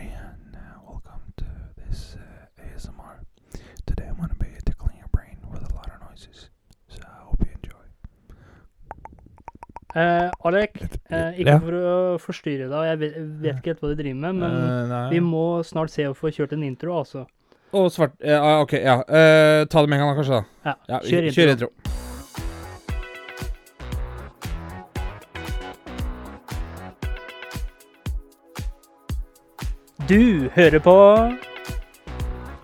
[0.00, 1.44] everybody, and uh, welcome to
[1.76, 3.20] this uh, ASMR.
[3.86, 6.48] Today I'm going to be tickling your brain with a lot of noises,
[6.88, 7.84] so I hope you enjoy.
[9.94, 11.58] Eh, Alek, eh, ikke Ja.
[11.58, 14.50] for å forstyrre deg, og jeg vet, vet ikke helt hva du driver med, men
[14.50, 15.10] Eh, nei.
[15.10, 17.26] vi må snart se å få kjørt en intro, altså.
[17.72, 19.00] Og svart ja, OK, ja.
[19.06, 20.44] Eh, ta det med en gang, da, kanskje.
[20.64, 21.68] da Ja, ja, vi- kjør intro.
[30.10, 30.94] Du hører på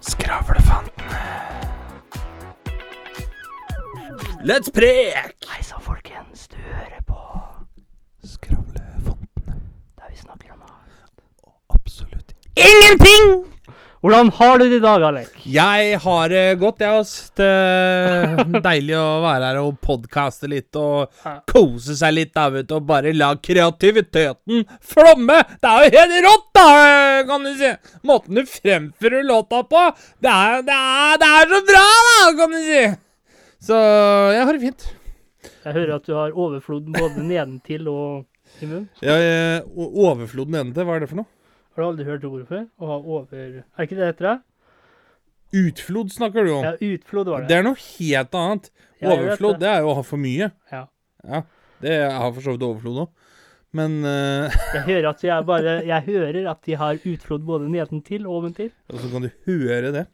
[0.00, 1.20] Skravlefantene.
[4.42, 5.36] Let's prek!
[5.52, 6.48] Hei sann, folkens.
[6.48, 7.20] Du hører på
[8.26, 9.54] Skravlefantene.
[9.94, 11.22] der vi snakker om alt.
[11.70, 13.55] Absolutt Ingenting!
[14.04, 15.30] Hvordan har du det i dag, Alek?
[15.50, 16.98] Jeg har det godt, jeg.
[17.00, 17.30] ass.
[17.34, 21.32] Det er deilig å være her og podkaste litt og Ja.
[21.48, 22.74] kose seg litt, da, vet du.
[22.76, 25.38] Og bare la kreativiteten flomme.
[25.62, 26.66] Det er jo helt rått, da,
[27.26, 27.72] kan du si.
[28.06, 29.82] Måten du fremfører låta på.
[30.22, 32.84] Det er, det er, det er så bra, da, kan du si.
[33.66, 33.80] Så
[34.36, 34.86] jeg har det fint.
[35.66, 38.26] Jeg hører at du har overflod både nedentil og
[38.62, 38.86] i munnen.
[39.02, 39.16] Ja,
[39.74, 41.32] overflod nedentil, hva er det for noe?
[41.76, 42.62] Har du aldri hørt ordet før?
[42.80, 43.40] Å ha over...
[43.60, 44.30] Er ikke det dette?
[44.32, 45.60] det?
[45.60, 46.64] Utflod snakker du om.
[46.64, 47.58] Ja, utflod var Det det.
[47.58, 48.70] er noe helt annet.
[49.04, 49.60] Overflod, det.
[49.60, 50.48] det er jo å ha for mye.
[50.72, 50.80] Ja.
[51.20, 51.40] Ja,
[51.84, 53.10] det har for så vidt overflod òg.
[53.76, 54.56] Men uh...
[54.78, 58.72] Jeg hører at jeg bare Jeg hører at de har utflod både nedentil og oventil.
[58.88, 60.06] Og så kan du høre det.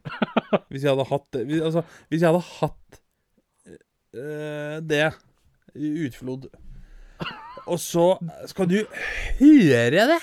[0.67, 2.99] Hvis jeg hadde hatt det hvis, Altså, hvis jeg hadde hatt
[4.19, 5.05] uh, det
[5.79, 6.51] utflod
[7.71, 8.11] Og så
[8.51, 8.81] skal du
[9.39, 10.21] høre det!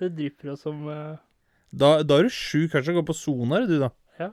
[0.00, 1.18] Det drypper jo som uh...
[1.70, 2.70] Da, da er du sjuk.
[2.72, 3.90] Kanskje går på sonar, du, da.
[4.18, 4.30] Ja.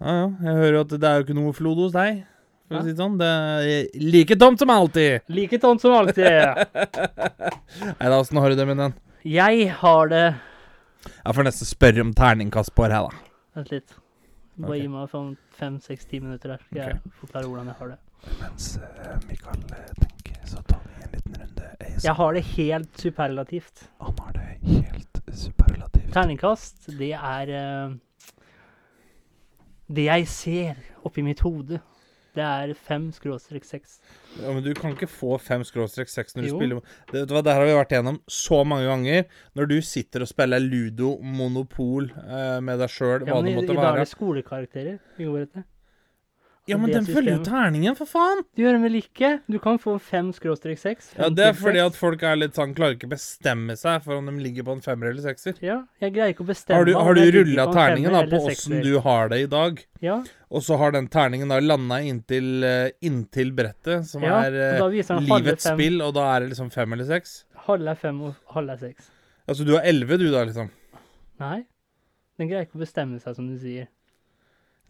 [0.00, 0.26] Ja, ja.
[0.46, 2.20] Jeg hører at det er jo ikke noe flod hos deg.
[2.68, 2.82] For Ja.
[2.82, 3.16] å si det sånn.
[3.18, 5.24] Det er like tomt som alltid.
[5.28, 6.28] like tomt som alltid.
[7.98, 8.94] Nei da, åssen har du det med den?
[9.26, 10.26] Jeg har det
[11.02, 13.24] Jeg får nesten spørre om terningkast på her, da.
[13.56, 13.96] Vent litt.
[14.60, 14.84] Bare okay.
[14.84, 15.80] gi meg sånn fem,
[16.20, 17.98] minutter her, skal jeg forklare hvordan jeg har det.
[18.40, 18.66] Mens
[19.26, 19.62] Mikael
[19.98, 21.70] tenker, så tar vi en liten runde.
[22.04, 23.84] Jeg har det helt superlativt.
[24.00, 26.12] Han har det helt superlativt.
[26.14, 27.94] Terningkast, det er uh,
[29.90, 30.74] Det jeg ser
[31.04, 31.80] oppi mitt hode.
[32.30, 33.96] Det er fem skråstrek seks.
[34.38, 36.58] Ja, men du kan ikke få fem skråstrek seks når du Jo.
[36.60, 39.24] spiller det, vet du det her har vi vært gjennom så mange ganger.
[39.58, 43.50] Når du sitter og spiller ludo, monopol eh, med deg sjøl, Ja, hva det måtte
[43.50, 45.66] i, måtte i dag er det skolekarakterer vi går etter.
[46.68, 48.42] Ja, men den følger jo terningen, for faen!
[48.54, 49.30] Du gjør det vel ikke?
[49.50, 51.08] Du kan få fem skråstrek seks.
[51.16, 54.28] Ja, Det er fordi at folk er litt sånn klarer ikke bestemme seg for om
[54.28, 55.56] de ligger på en femmer eller sekser.
[55.64, 58.82] Ja, jeg greier ikke å bestemme Har du, har du rulla terningen da på åssen
[58.84, 59.80] du har det i dag?
[60.04, 64.60] Ja, Og så har den terningen da landa inntil, eh, inntil brettet, som ja er
[64.76, 67.44] eh, den livets spill, og da er det liksom fem eller seks?
[67.66, 69.10] halve er fem og halve er seks.
[69.50, 70.70] Altså du har elleve, du da, liksom?
[71.40, 71.64] Nei,
[72.38, 73.88] den greier ikke å bestemme seg, som du sier.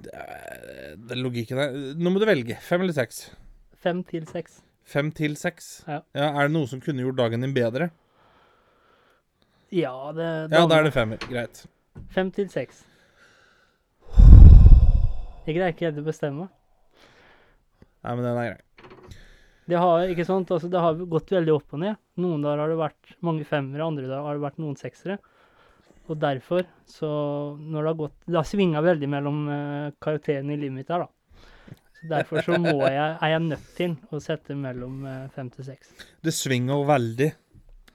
[0.05, 1.75] Det er, er logikken her.
[2.01, 2.57] Nå må du velge.
[2.65, 3.27] Fem eller seks?
[3.81, 4.61] Fem til seks.
[4.91, 5.73] Fem til seks?
[5.89, 6.01] Ja.
[6.17, 7.91] Er det noe som kunne gjort dagen din bedre?
[9.71, 11.21] Ja, det Ja, da er det femmer.
[11.31, 11.65] Greit.
[12.11, 12.83] Fem til seks.
[15.47, 16.49] Jeg greier ikke helt å bestemme.
[18.01, 18.97] Nei, men den er grei.
[19.71, 21.99] Det har ikke sant, altså det har gått veldig opp og ned.
[22.21, 25.21] Noen dager har det vært mange femmere, andre dager har det vært noen seksere.
[26.11, 27.09] Og derfor, så
[27.55, 31.07] når det har gått Det har svinga veldig mellom uh, karakterene i livet mitt her,
[31.07, 31.77] da.
[32.01, 35.69] Så derfor så må jeg, er jeg nødt til å sette mellom uh, fem til
[35.69, 35.93] seks.
[36.25, 37.31] Det svinger veldig.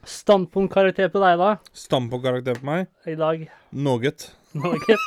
[0.06, 2.86] Standpunktkarakter på deg, da, Standpunktkarakter på meg.
[3.10, 3.48] i dag?
[3.74, 4.28] Noget.
[4.54, 5.02] Noget.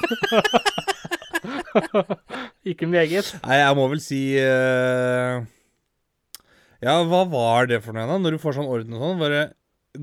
[2.74, 3.30] ikke meget.
[3.44, 5.47] Nei, jeg må vel si uh...
[6.82, 8.18] Ja, hva var det for noe, da?
[8.22, 9.44] Når du får sånn orden og sånn, var det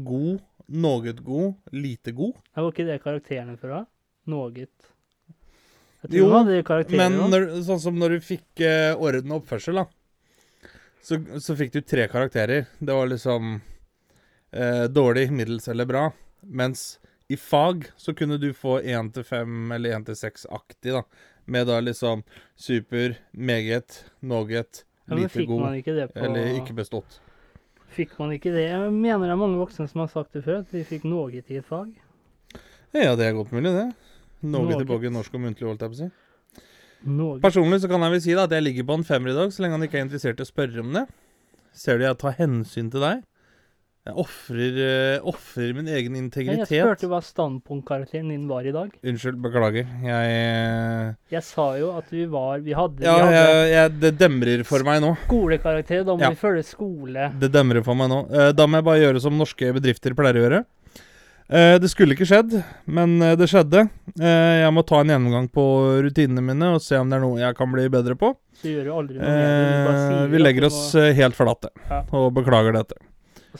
[0.08, 2.34] god, noget god, lite god?
[2.54, 3.86] Det var ikke det karakterene for, da?
[4.26, 4.92] Noget.
[6.10, 9.86] Jo, Men når, sånn som når du fikk eh, orden og oppførsel, da.
[11.06, 12.68] Så, så fikk du tre karakterer.
[12.78, 13.60] Det var liksom
[14.54, 16.08] eh, dårlig, middels eller bra.
[16.46, 21.04] Mens i fag så kunne du få én til fem eller én til seks-aktig, da.
[21.46, 22.24] Med da liksom
[22.58, 27.20] super, meget, noget, Ja, lite god ikke eller ikke bestått.
[27.96, 28.66] Fikk man ikke det?
[28.68, 31.30] Jeg mener det er mange voksne som har sagt det før, at de fikk noe
[31.32, 31.94] i et fag.
[32.96, 33.88] Ja, det er godt mulig, det.
[34.46, 34.82] Noe Noget.
[34.84, 36.10] tilbake i norsk og muntlig, holdt jeg på å si.
[37.06, 37.42] Norge.
[37.44, 39.52] Personlig så kan jeg vel si da at jeg ligger på en femmer i dag,
[39.54, 41.06] så lenge han ikke er interessert i å spørre om det.
[41.76, 43.24] Ser du jeg tar hensyn til deg?
[44.06, 46.70] Jeg ofrer eh, ofrer min egen integritet.
[46.70, 48.92] Jeg spurte hva standpunktkarakteren din var i dag.
[49.02, 49.88] Unnskyld, beklager.
[50.06, 53.96] Jeg eh, Jeg sa jo at vi var Vi hadde, Ja, vi hadde jeg, jeg,
[54.04, 55.16] det demrer for meg nå.
[55.26, 56.04] skolekarakter.
[56.06, 56.30] Da må Ja.
[56.36, 57.32] vi følge skole.
[57.42, 58.20] Det demrer for meg nå.
[58.30, 60.62] Eh, Da må jeg bare gjøre som norske bedrifter pleier å gjøre.
[61.46, 62.56] Det skulle ikke skjedd,
[62.90, 63.84] men det skjedde.
[64.18, 65.62] Jeg må ta en gjennomgang på
[66.02, 68.32] rutinene mine og se om det er noe jeg kan bli bedre på.
[68.58, 72.02] Så gjør du aldri noe Eh, vi legger oss helt flate Ja.
[72.18, 72.98] og beklager dette.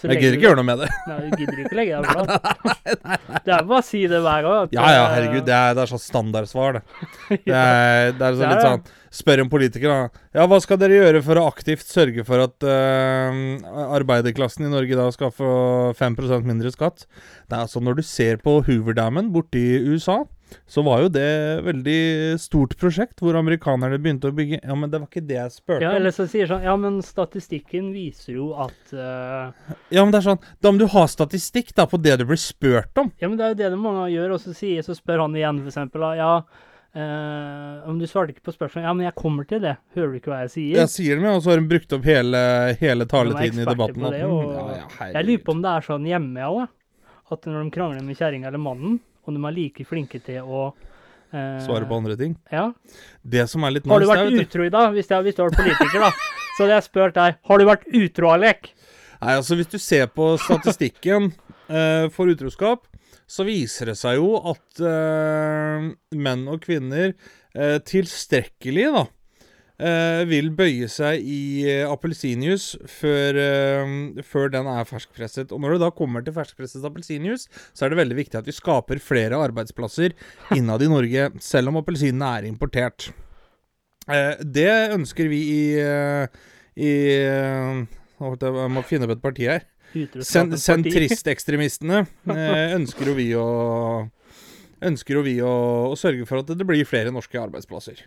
[0.02, 0.90] Jeg gidder ikke gjøre noe med det.
[1.10, 2.76] Nei, du gidder ikke legge deg flat.
[3.46, 4.76] Det er bare å si det hver gang.
[4.76, 6.84] Ja ja, herregud, det er, det er sånn standardsvar, det.
[7.46, 10.24] Det er, det er sånn er litt sånn Spør en politiker, da.
[10.36, 13.38] Ja, hva skal dere gjøre for å aktivt sørge for at uh,
[13.96, 15.52] arbeiderklassen i Norge da skal få
[15.96, 17.06] 5% mindre skatt?
[17.48, 20.26] Det er altså Når du ser på Hooverdammen borte i USA,
[20.70, 21.30] så var jo det
[21.66, 22.00] veldig
[22.42, 25.86] stort prosjekt hvor amerikanerne begynte å bygge Ja, men det var ikke det jeg spurte
[25.86, 29.50] Ja, eller så sier sånn Ja, men statistikken viser jo at uh...
[29.94, 32.40] Ja, men det er sånn Da må du ha statistikk da på det du blir
[32.40, 33.12] spurt om.
[33.22, 35.38] Ja, men det er jo det de mange gjør, og så sier så spør han
[35.38, 36.32] igjen, for eksempel, da, ja
[36.96, 39.74] Uh, Om du svarte ikke på spørsmålet Ja, men jeg kommer til det.
[39.98, 40.78] Hører du ikke hva jeg sier?
[40.80, 42.40] Jeg sier det og så har hun brukt opp hele,
[42.80, 44.06] hele taletiden i debatten.
[44.06, 46.62] på det, mm, og ja, ja, Jeg lurer på om det er sånn hjemme òg,
[47.36, 50.62] at når de krangler med kjerringa eller mannen, og de er like flinke til å
[51.34, 52.36] eh, Svare på andre ting.
[52.52, 52.70] Ja.
[53.26, 54.92] Det som er litt Har du nice, vært du- utro i dag?
[54.94, 56.12] Hvis jeg hadde du var politiker, da.
[56.56, 58.70] Så hadde jeg spurt deg Har du vært utro, Alek?
[59.22, 61.32] Nei, altså Hvis du ser på statistikken
[61.68, 62.86] eh, for utroskap,
[63.28, 67.14] så viser det seg jo at eh, menn og kvinner
[67.56, 69.06] eh, tilstrekkelig da
[69.78, 75.52] vil bøye seg i eh, appelsinjuice før, eh, før den er ferskpresset.
[75.52, 78.56] Og når det da kommer til ferskpresset appelsinjuice, så er det veldig viktig at vi
[78.56, 80.16] skaper flere arbeidsplasser
[80.58, 83.10] innad i Norge, selv om appelsinene er importert.
[84.08, 86.44] Eh, det ønsker vi i, eh,
[86.80, 87.86] i eh,
[88.16, 89.66] Jeg må finne opp et parti her.
[90.24, 93.48] Sen, Sentristekstremistene eh, ønsker jo vi å
[94.86, 95.52] Ønsker jo vi å,
[95.90, 98.02] å sørge for at det blir flere norske arbeidsplasser.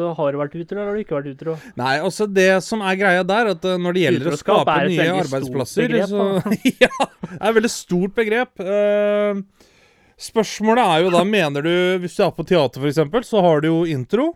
[0.00, 1.54] Så har du vært utro, eller har du ikke vært utro?
[1.76, 5.08] Nei, altså det som er greia der, at eh, når det gjelder å skape nye
[5.18, 6.28] arbeidsplasser begrep, så,
[6.86, 8.62] Ja, det er et veldig stort begrep.
[8.64, 9.42] Uh,
[10.20, 13.68] spørsmålet er jo da, mener du Hvis du er på teater, f.eks., så har du
[13.68, 14.30] jo intro.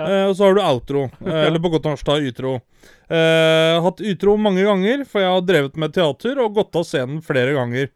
[0.00, 1.02] Eh, og så har du outro.
[1.26, 2.54] uh, eller på godt norsk da utro.
[3.12, 7.20] Uh, hatt utro mange ganger, for jeg har drevet med teater og gått av scenen
[7.24, 7.92] flere ganger.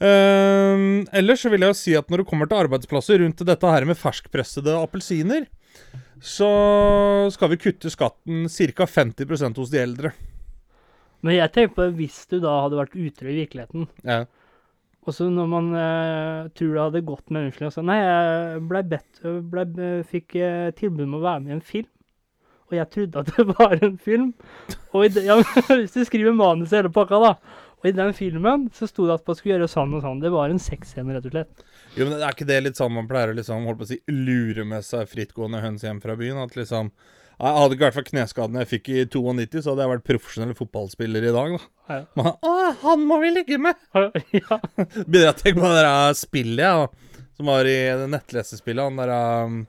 [0.00, 3.84] Ellers så vil jeg jo si at når det kommer til arbeidsplasser rundt dette her
[3.84, 5.44] med ferskpressede appelsiner,
[6.20, 6.48] så
[7.32, 8.86] skal vi kutte skatten ca.
[8.86, 10.12] 50% hos de eldre.
[11.24, 14.22] Men jeg tenker på hvis du da hadde vært utro i virkeligheten, Ja.
[15.04, 18.62] og så når man eh, tror det hadde gått med unnskyldning og sånn Nei, jeg
[18.70, 19.20] ble bedt
[19.52, 21.88] ble, fikk eh, tilbud om å være med i en film.
[22.70, 24.30] Og jeg trodde at det var en film.
[24.94, 25.36] Og i ja,
[25.68, 27.34] hvis du skriver manus i hele pakka, da.
[27.80, 30.20] Og i den filmen så sto det at man skulle gjøre sånn og sånn.
[30.22, 31.64] Det var en sexscene, rett og slett.
[31.98, 33.98] Jo, men Er ikke det litt sånn man pleier å liksom, holdt på å si,
[34.12, 36.38] lure med seg frittgående høns hjem fra byen?
[36.38, 36.92] At liksom
[37.40, 40.54] Jeg hadde ikke vært for kneskadene jeg fikk i 92, så hadde jeg vært profesjonell
[40.58, 41.56] fotballspiller i dag.
[41.56, 41.68] da.
[41.90, 42.00] Ja.
[42.20, 42.54] Man, Å,
[42.84, 43.78] han må vi ligge med!
[44.36, 44.58] ja.
[44.76, 48.84] Begynner jeg å tenke på det der spillet jeg, da, som var i det nettlesespillet.
[48.84, 49.60] Han der um,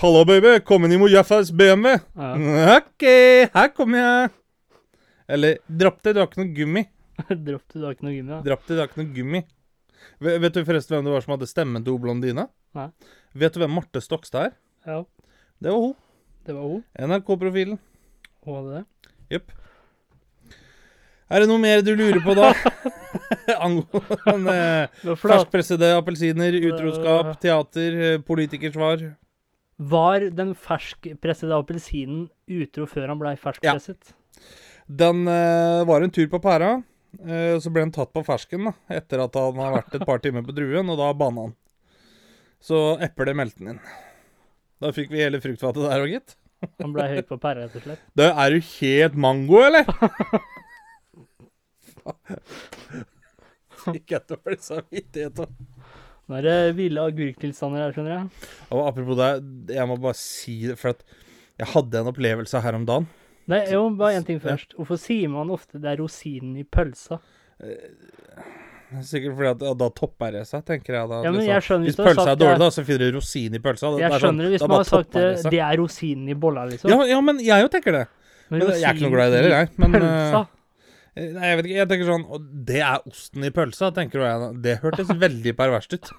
[0.00, 0.58] Hallo, baby.
[0.68, 1.96] Kommer ni mot Jaffas BMW?
[2.16, 2.76] ja.
[2.78, 3.06] OK,
[3.56, 4.30] her kommer jeg.
[5.30, 6.84] Eller Dropp det, du har ikke noe gummi.
[7.46, 8.36] Dropp det, du har ikke noe gummi.
[8.36, 8.42] Ja.
[8.46, 9.42] Dropp det, du har ikke noe gummi.
[10.20, 12.44] Vet, du forresten hvem det var som hadde stemmen til blondina?
[12.76, 12.90] Nei.
[13.40, 14.52] Vet du hvem Marte Stokstad er?
[14.86, 14.98] Ja,
[15.60, 15.94] Det var hun.
[16.44, 16.82] det var hun.
[16.98, 17.78] NRK-profilen.
[18.44, 18.84] Hun hadde det.
[19.32, 19.54] Jepp.
[21.30, 22.50] Er det noe mer du lurer på, da?
[23.64, 24.56] Angående
[25.04, 25.20] flat.
[25.22, 29.04] ferskpressede appelsiner, utroskap, teater, eh, politikersvar.
[29.80, 34.12] Var den ferskpressede appelsinen utro før han blei ferskpresset?
[34.90, 36.80] Den uh, var en tur på pæra.
[37.24, 40.22] Eh, så ble han tatt på fersken da, etter at han har vært et par
[40.22, 41.56] timer på druen, og da banna han.
[42.60, 43.82] Så eplet meldte han inn.
[44.80, 46.36] Da fikk vi hele fruktfatet der òg, gitt.
[46.80, 48.02] Han blei høy på pæra, rett og slett.
[48.16, 49.84] Det er du helt mango, eller?
[53.80, 55.52] Fikk jeg dårlig samvittighet òg.
[56.30, 58.24] Nå er det ville agurktilstander her, skjønner jeg.
[58.70, 59.30] Og apropos det,
[59.74, 60.94] jeg må bare si det, for
[61.58, 63.08] jeg hadde en opplevelse her om dagen.
[63.50, 64.74] Nei, jo, bare én ting først.
[64.78, 67.18] Hvorfor sier man ofte det er rosinen i pølsa?
[69.06, 71.08] Sikkert fordi at ja, da topper det seg, tenker jeg.
[71.12, 71.18] da.
[71.22, 71.50] Ja, men liksom.
[71.52, 73.90] jeg skjønner Hvis hvis pølsa er dårlig, da, så finner du rosin i pølsa.
[73.94, 76.28] Det- Jeg det er sånn- skjønner det hvis man har sagt det, det er rosinen
[76.28, 76.90] i bolla, liksom.
[76.90, 78.06] Ja, ja, men jeg jo tenker det.
[78.50, 80.40] men jeg er ikke noe glad i det heller, jeg, men, pølsa.
[81.16, 84.20] Eh, Nei, jeg vet ikke, jeg tenker sånn Og det er osten i pølsa, tenker
[84.22, 84.62] jeg.
[84.62, 86.10] Det hørtes veldig perverst ut.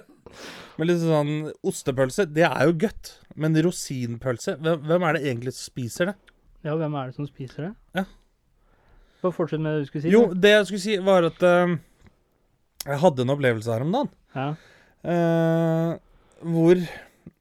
[0.78, 3.18] men liksom sånn Ostepølse, det er jo godt.
[3.36, 6.14] Men rosinpølse, hvem, hvem er det egentlig som spiser det?
[6.64, 7.72] Ja, hvem er det som spiser det?
[8.00, 8.04] Ja.
[9.24, 10.12] Bare fortsett med det du skulle si.
[10.12, 10.40] Jo, da.
[10.44, 11.74] det jeg skulle si, var at uh,
[12.84, 14.10] jeg hadde en opplevelse her om dagen.
[14.34, 14.46] Ja.
[15.04, 15.90] Uh,
[16.54, 16.80] hvor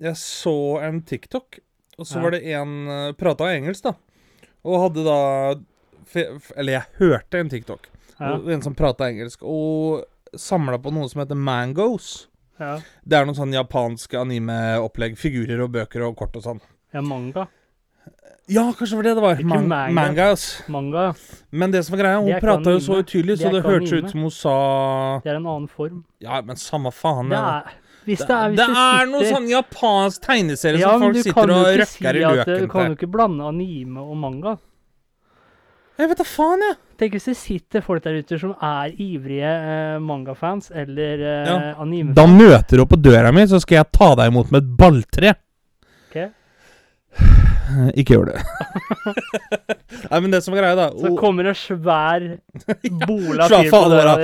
[0.03, 1.59] jeg så en TikTok,
[1.97, 2.23] og så Ja.
[2.23, 3.93] var det en uh, Prata engelsk, da.
[4.63, 5.17] Og hadde da
[6.55, 7.89] Eller jeg hørte en TikTok.
[8.19, 8.35] Ja.
[8.37, 10.03] og en som prata engelsk, og
[10.37, 12.27] samla på noe som heter Mangos.
[12.61, 12.75] Ja.
[13.03, 15.17] Det er noen sånn japanske anime-opplegg.
[15.19, 16.61] Figurer og bøker og kort og sånn.
[16.93, 17.47] ja, manga.
[18.51, 19.43] Ja, kanskje det var det det var.
[19.47, 19.93] Man manga.
[19.95, 20.63] Mangas.
[20.67, 21.13] Manga, ja.
[21.51, 24.09] Men det som var greia, hun prata jo så utydelig, så det ikke hørtes ut
[24.11, 24.55] som hun sa
[25.23, 26.01] Det er en annen form.
[26.19, 27.29] Ja, men samme faen.
[27.31, 27.71] Det er
[28.03, 31.21] Hvis det, det, er, hvis det er noe sitter- sånn japansk tegneserie ja, som folk
[31.23, 34.57] sitter og røkker si i at Du kan jo ikke blande anime og manga.
[35.97, 36.75] Jeg vet da faen, jeg.
[36.99, 41.57] Tenk hvis det sitter folk der ute som er ivrige eh, mangafans eller eh, Ja.
[41.79, 42.11] anime.
[42.17, 44.71] Da møter du opp på døra mi, så skal jeg ta deg imot med et
[44.83, 45.35] balltre.
[46.09, 47.52] Ok?
[47.97, 48.41] Ikke gjør det.
[50.09, 52.25] Nei, men det som er greia, da Så hun- kommer en svær
[53.07, 54.15] bola fyr på døra.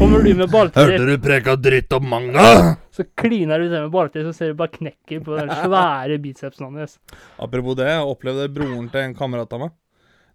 [0.00, 2.46] Kommer du med balltre, du preka dritt om manga?
[2.96, 6.68] så kliner du til med balltre, så ser du bare knekker på den svære bicepsen
[6.78, 6.98] hans.
[7.42, 9.74] Apropos det, jeg opplevde broren til en kamerat av meg.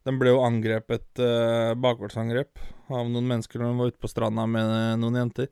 [0.05, 2.59] Den ble jo angrepet, uh, bakgårdsangrep,
[2.93, 5.47] av noen mennesker når de var ute på stranda med eh, noen jenter.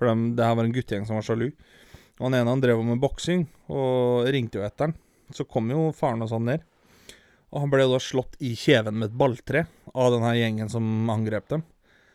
[0.00, 1.50] For de, det her var en guttegjeng som var sjalu.
[2.16, 4.94] Og han ene han drev med boksing, og ringte jo etter han.
[5.34, 6.64] Så kom jo faren og sånn ned.
[7.48, 11.48] Og han ble da slått i kjeven med et balltre av denne gjengen som angrep
[11.52, 11.64] dem.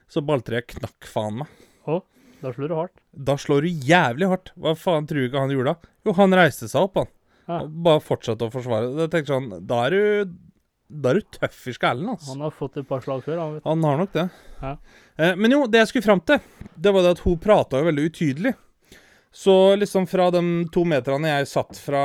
[0.10, 1.60] Så balltreet knakk faen meg.
[2.43, 2.98] Da slår du hardt.
[3.15, 4.51] Da slår du jævlig hardt.
[4.60, 5.91] Hva faen tror du ikke han gjorde da?
[6.03, 7.12] Jo, han reiste seg opp, han.
[7.48, 7.60] Ja.
[7.63, 8.89] Og bare fortsatte å forsvare.
[8.98, 10.34] Da tenkte sånn Da er du
[11.03, 12.34] Da er du tøff i skallen, altså.
[12.34, 13.39] Han har fått et par slag før.
[13.39, 13.63] Han vet.
[13.67, 14.25] Han har nok det.
[14.60, 14.74] Ja.
[15.15, 16.43] Eh, men jo, det jeg skulle fram til,
[16.75, 18.53] det var det at hun prata jo veldig utydelig.
[19.34, 20.43] Så liksom fra de
[20.75, 22.03] to meterne jeg satt fra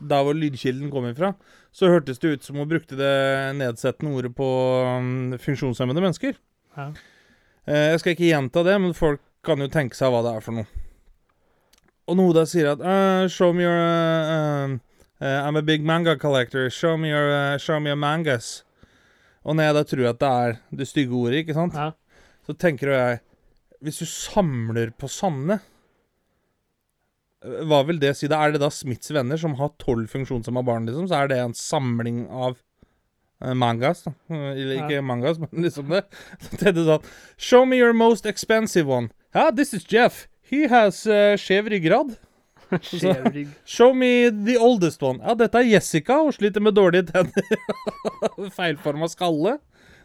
[0.00, 1.32] der hvor lydkilden kom ifra,
[1.74, 3.12] så hørtes det ut som hun brukte det
[3.58, 4.48] nedsettende ordet på
[4.98, 6.36] um, funksjonshemmede mennesker.
[6.76, 6.90] Ja.
[7.68, 10.44] Eh, jeg skal ikke gjenta det, men folk kan jo tenke seg hva det er
[10.44, 10.68] for noe.
[12.08, 14.76] Og noe der sier at uh, Show me your uh,
[15.20, 16.70] uh, I'm a big manga collector.
[16.72, 18.62] Show me your, show me your mangas.
[19.44, 21.90] Og når jeg da tror at det er det stygge ordet, ikke sant, Ja.
[22.46, 23.20] så tenker jo jeg
[23.80, 25.60] Hvis du samler på sanne
[27.44, 28.26] Hva vil det si?
[28.30, 28.40] da?
[28.42, 31.06] Er det da Smiths venner som har tolv funksjonshemma barn, liksom?
[31.10, 32.56] Så er det en samling av
[33.44, 34.14] eh, mangas, da.
[34.32, 36.02] Eh, Eller ikke mangas, men liksom det.
[36.48, 39.12] Så jeg sånn Show me your most expensive one.
[39.36, 40.26] Ja, this is Jeff.
[40.48, 42.16] He has uh, skjev ryggrad.
[43.64, 45.22] Show me the oldest one.
[45.22, 47.46] Ja, dette er Jessica, hun sliter med dårlige tenner.
[48.56, 49.58] Feilforma skalle.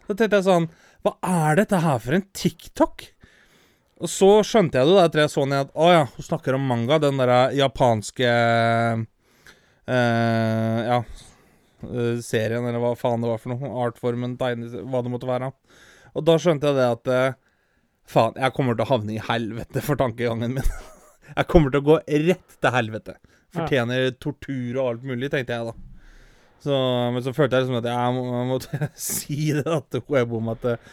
[0.04, 0.68] Da tenkte jeg sånn
[1.04, 1.14] Hva
[1.48, 3.06] er dette her for en TikTok?
[4.04, 6.58] Og så skjønte jeg det da etter jeg så den at Å ja, hun snakker
[6.58, 7.00] om manga.
[7.00, 8.28] Den derre japanske
[9.88, 13.72] eh, Ja eh, serien, eller hva faen det var for noe.
[13.86, 14.84] Artformen, tegne...
[14.92, 15.50] Hva det måtte være.
[16.14, 17.40] Og da skjønte jeg det at eh,
[18.04, 20.66] Faen, jeg kommer til å havne i helvete for tankegangen min.
[21.38, 23.16] jeg kommer til å gå rett til helvete.
[23.54, 25.74] Fortjener tortur og alt mulig, tenkte jeg da.
[26.64, 26.76] Så,
[27.14, 30.52] men så følte jeg liksom at jeg, må, jeg måtte si det da, til Webom
[30.52, 30.92] at eh,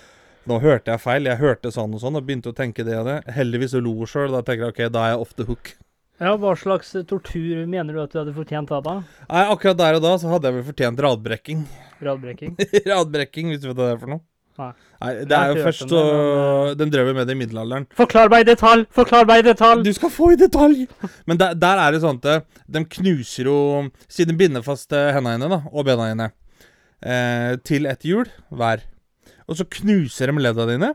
[0.50, 1.30] nå hørte jeg feil.
[1.30, 3.20] Jeg hørte sånn og sånn og begynte å tenke det og det.
[3.36, 4.34] Heldigvis lo hun sjøl.
[4.34, 5.76] Da tenker jeg OK, da er jeg off the hook.
[6.22, 8.78] Ja, hva slags tortur mener du at du hadde fortjent da?
[8.86, 9.00] da?
[9.26, 11.64] Nei, akkurat der og da så hadde jeg vel fortjent radbrekking.
[12.06, 12.60] Radbrekking?
[12.92, 14.26] radbrekking, hvis du vet hva det er for noe.
[14.60, 14.72] Nei.
[15.02, 16.20] Nei, det er jo først så men,
[16.68, 17.88] eh, De drev med det i middelalderen.
[17.98, 18.84] Forklar meg i detalj!
[18.94, 19.82] Forklar meg i detalj!
[19.88, 20.84] Du skal få i detalj!
[21.26, 23.58] Men der, der er det sånn at eh, de knuser jo
[24.06, 26.30] Siden de binder fast eh, hendene da, og bena dine
[27.02, 28.86] eh, til et hjul hver.
[29.50, 30.92] Og så knuser de ledda dine.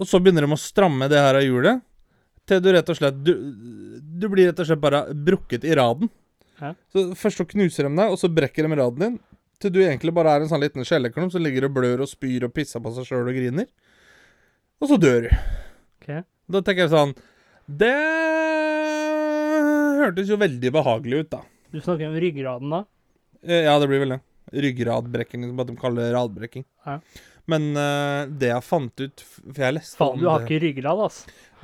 [0.00, 1.82] Og så begynner de å stramme det her av hjulet.
[2.48, 3.30] Til du rett og slett Du,
[4.20, 6.10] du blir rett og slett bare brukket i raden.
[6.60, 6.74] Hæ?
[6.92, 9.16] Så Først så knuser de deg, og så brekker de raden din.
[9.62, 12.44] Til du egentlig bare er en sånn liten skjelleklump som ligger og blør og spyr
[12.48, 13.68] og pisser på seg sjøl og griner.
[14.82, 15.30] Og så dør du.
[16.02, 16.24] Okay.
[16.50, 17.14] Da tenker jeg sånn
[17.64, 17.94] Det
[20.02, 21.40] hørtes jo veldig behagelig ut, da.
[21.72, 22.82] Du snakker om ryggraden da?
[23.46, 24.20] Eh, Ja, det blir vel det.
[24.54, 26.64] Ryggradbrekking, som de kaller radbrekking.
[26.86, 26.98] Ja.
[27.50, 30.46] Men uh, det jeg fant ut For jeg leste Faen, du har det.
[30.48, 31.18] ikke ryggrad, ass.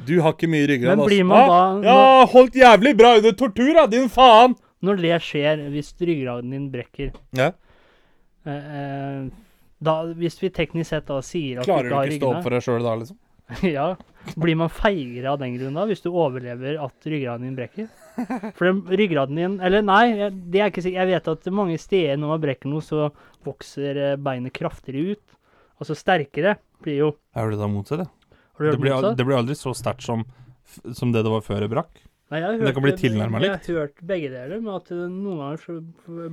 [0.05, 1.09] Du har ikke mye ryggrad, Men ass.
[1.09, 1.61] blir man Hva?
[1.81, 4.57] da Ja, holdt jævlig bra under tortur, da, din faen!
[4.85, 7.51] Når det skjer, hvis ryggraden din brekker Ja.
[8.45, 9.25] Uh, uh,
[9.81, 12.31] da, Hvis vi teknisk sett da sier at Klarer du du ikke har ikke stå
[12.35, 13.19] opp for deg sjøl da, liksom?
[13.77, 13.87] ja,
[14.41, 17.89] Blir man feigere av den grunn da, hvis du overlever at ryggraden din brekker?
[18.57, 21.01] For den ryggraden din Eller nei, det er ikke sikkert.
[21.01, 23.09] Jeg vet at mange steder når man brekker noe, så
[23.49, 25.37] vokser beinet kraftigere ut.
[25.81, 28.37] Altså sterkere blir jo Er det da motsatt, ja?
[28.55, 29.17] Har du hørt motsatt?
[29.19, 30.25] det blir aldri så sterkt som,
[30.93, 32.03] som det det var før det brakk.
[32.31, 35.41] Nei, jeg har det kan bli tilnærmet Jeg har hørt begge deler, med at noen
[35.41, 35.79] ganger så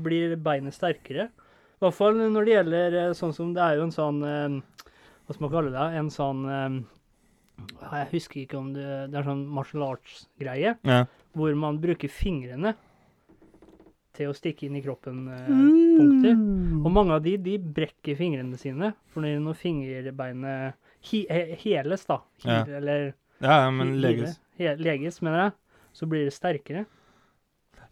[0.03, 1.29] blir beinet sterkere.
[1.77, 4.83] I hvert fall når det gjelder eh, sånn som Det er jo en sånn eh,
[5.27, 5.87] Hva skal man kalle det?
[5.99, 6.77] En sånn eh,
[7.83, 10.73] Jeg husker ikke om det Det er sånn martial arts-greie.
[10.81, 11.03] Ja.
[11.37, 12.73] Hvor man bruker fingrene
[14.17, 15.23] til å stikke inn i kroppen.
[15.31, 16.81] eh, mm.
[16.83, 18.91] Og mange av de, de brekker fingrene sine.
[19.13, 20.75] For når fingerbeinet
[21.07, 21.23] he,
[21.63, 22.63] heles, da, Ja.
[22.65, 24.39] eller Ja, ja, men leges.
[24.57, 25.51] He, leges, mener jeg,
[25.93, 26.85] så blir det sterkere.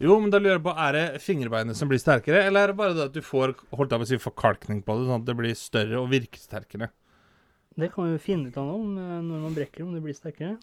[0.02, 2.78] Jo, men da lurer jeg på, er det fingerbeinet som blir sterkere, eller er det
[2.80, 5.36] bare det at du får holdt av å si, forkalkning på det, sånn at det
[5.40, 6.90] blir større og virker sterkere?
[7.76, 10.04] Det kan vi jo finne ut av nå, om, eh, når man brekker, om det
[10.04, 10.58] blir sterkere.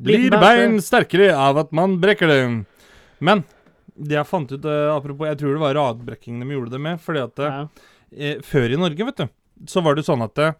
[0.00, 2.40] Blir bein sterkere av at man brekker det?
[3.20, 3.44] Men
[4.00, 7.02] det jeg fant ut, eh, apropos, jeg tror det var radbrekking de gjorde det med,
[7.04, 7.60] fordi at eh,
[8.16, 9.28] eh, før i Norge, vet du,
[9.68, 10.56] så var det sånn at eh,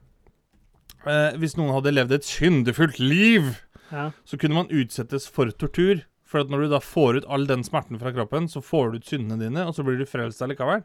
[1.40, 3.54] hvis noen hadde levd et syndefullt liv,
[3.90, 4.10] ja.
[4.28, 6.04] så kunne man utsettes for tortur.
[6.30, 9.00] For at når du da får ut all den smerten fra kroppen, så får du
[9.00, 10.84] ut syndene dine, og så blir du frelst allikevel.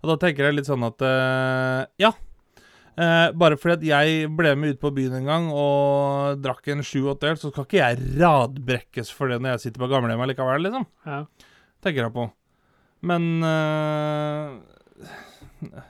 [0.00, 2.10] Og da tenker jeg litt sånn at eh, Ja.
[3.00, 6.82] Eh, bare fordi at jeg ble med ut på byen en gang og drakk en
[6.84, 10.66] sju-åtte øl, så skal ikke jeg radbrekkes for det når jeg sitter på gamlehjemmet likevel,
[10.66, 10.88] liksom.
[11.06, 11.22] ja.
[11.80, 12.26] Tenker jeg på.
[13.08, 14.58] Men uh,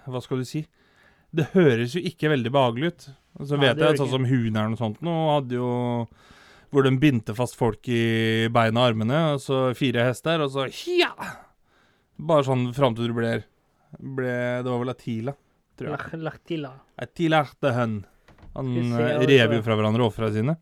[0.06, 0.64] Hva skal du si?
[1.30, 3.08] Det høres jo ikke veldig behagelig ut.
[3.40, 5.68] Og så vet jeg sånn som Huneren og sånt nå hadde jo
[6.74, 10.66] Hvor de bindte fast folk i beina og armene, og så fire hester, og så
[10.98, 11.12] ja!
[12.20, 13.36] Bare sånn fram til du ble,
[13.96, 15.34] ble Det var vel Atila,
[15.78, 15.96] tror jeg.
[15.96, 16.72] Lach, lachtila.
[17.00, 17.44] Atila
[17.78, 18.00] Hun.
[18.58, 20.56] Han eh, rev jo fra hverandre ofra sine.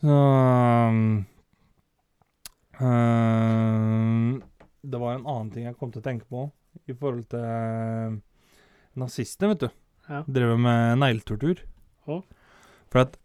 [0.00, 1.02] Så um,
[2.80, 4.42] um,
[4.82, 6.46] Det var en annen ting jeg kom til å tenke på
[6.88, 8.18] i forhold til uh,
[8.98, 9.68] nazistene, vet du.
[10.08, 10.22] Ja.
[10.24, 11.64] Drev med negletortur.
[12.08, 13.18] For at,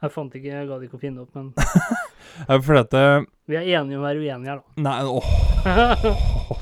[0.00, 1.50] Jeg fant ikke, jeg gadd ikke å finne opp, men
[2.46, 4.84] For fordi at uh, vi er enige om å være uenige her, da.
[4.86, 5.32] Nei, åh,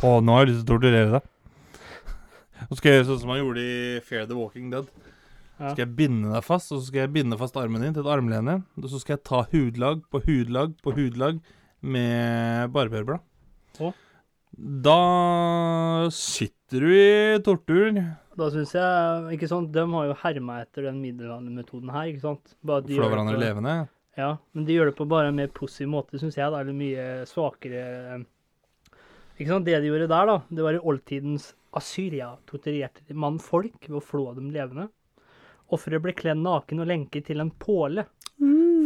[0.03, 1.29] åh, nå har jeg lyst til å torturere deg.
[2.69, 3.77] Nå skal jeg gjøre sånn som han gjorde i
[4.09, 4.89] Fear the Walking Dead.
[5.59, 5.73] Ja.
[5.73, 8.11] skal jeg binde deg fast, og så skal jeg binde fast armen din til et
[8.15, 8.61] armlene.
[8.79, 11.41] Og så skal jeg ta hudlag på hudlag på hudlag
[11.83, 13.23] med barbørblad.
[13.85, 13.93] Og?
[14.59, 17.99] Da sitter du i tortur.
[18.39, 22.57] Da syns jeg ikke sant, De har jo herma etter den middelaldermetoden her, ikke sant?
[22.67, 23.77] Bare de Flå hverandre levende.
[24.19, 26.51] Ja, men de gjør det på bare en mer positiv måte, syns jeg.
[26.51, 28.25] da, Eller mye svakere
[29.39, 33.99] Ikke sant, Det de gjorde der, da, det var i oldtidens Asyria torturerte mannfolk ved
[34.01, 34.89] å flå dem levende.
[35.71, 38.07] Offeret ble kledd naken og lenket til en påle,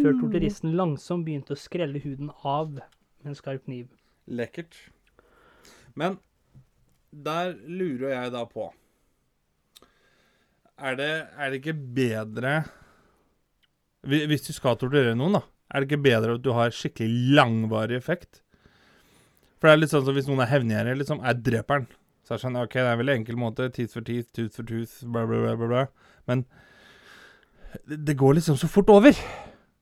[0.02, 3.88] før torturisten langsomt begynte å skrelle huden av med en skarp kniv.
[4.26, 4.76] Lekkert.
[5.98, 6.18] Men
[7.12, 8.70] der lurer jeg da på
[10.80, 12.52] Er det, er det ikke bedre
[14.08, 17.98] Hvis du skal torturere noen, da, er det ikke bedre at du har skikkelig langvarig
[17.98, 18.40] effekt?
[19.60, 21.84] For det er litt sånn som hvis noen er hevngjerrig, liksom, er dreperen.
[22.26, 23.68] Så er det sånn, ok, det er en veldig enkel måte.
[23.70, 25.68] Tooth for teeth, tooth for tooth, bla, bla, bla, bla.
[25.70, 26.16] bla.
[26.26, 26.42] Men
[27.86, 29.14] det, det går liksom så fort over.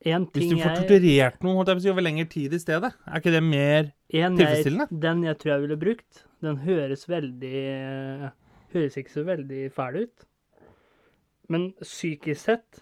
[0.09, 2.61] En Hvis du får torturert noen holdt jeg på å si, over lengre tid i
[2.63, 7.05] stedet, er ikke det mer en jeg, den jeg tror jeg ville brukt, den høres
[7.09, 8.31] veldig
[8.71, 10.25] Høres ikke så veldig fæl ut.
[11.51, 12.81] Men psykisk sett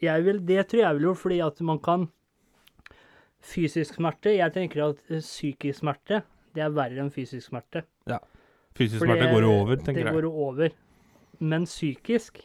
[0.00, 2.06] jeg vil, Det tror jeg ville gjort fordi at man kan
[3.40, 6.22] Fysisk smerte Jeg tenker at psykisk smerte
[6.54, 7.84] det er verre enn fysisk smerte.
[8.10, 8.16] Ja.
[8.74, 10.14] Fysisk Fordi smerte går jo over, Det tenker jeg.
[10.16, 10.72] går jo over.
[11.38, 12.40] Men psykisk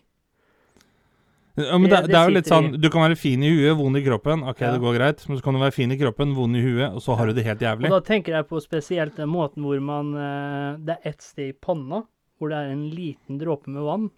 [1.55, 3.77] Ja, men det, det- det, er jo litt sånn Du kan være fin i huet,
[3.79, 4.43] vond i kroppen.
[4.43, 4.73] Ok, Ja.
[4.73, 5.21] det går greit.
[5.29, 7.33] Men så kan du være fin i kroppen, vond i huet, og så har du
[7.33, 7.87] det helt jævlig.
[7.91, 11.49] Og da tenker jeg på spesielt den måten hvor man eh, Det er ett sted
[11.49, 12.03] i panna
[12.37, 14.09] hvor det er en liten dråpe med vann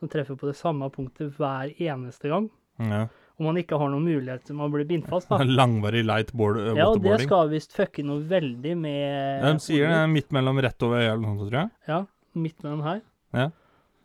[0.00, 2.48] som treffer på det samme punktet hver eneste gang.
[2.80, 3.08] Ja.
[3.38, 5.28] Og man ikke har noen mulighet til å bli bindt fast.
[5.28, 5.42] da.
[5.60, 9.86] Langvarig light board, uh, Ja, og det skal visst fucke noe veldig med de sier
[9.90, 11.70] det er midt mellom rett over øyet eller noe sånt, tror jeg.
[11.92, 12.00] Ja,
[12.34, 13.02] midt mellom her.
[13.36, 13.50] Ja.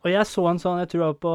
[0.03, 1.33] Og jeg så en sånn, jeg tror det var på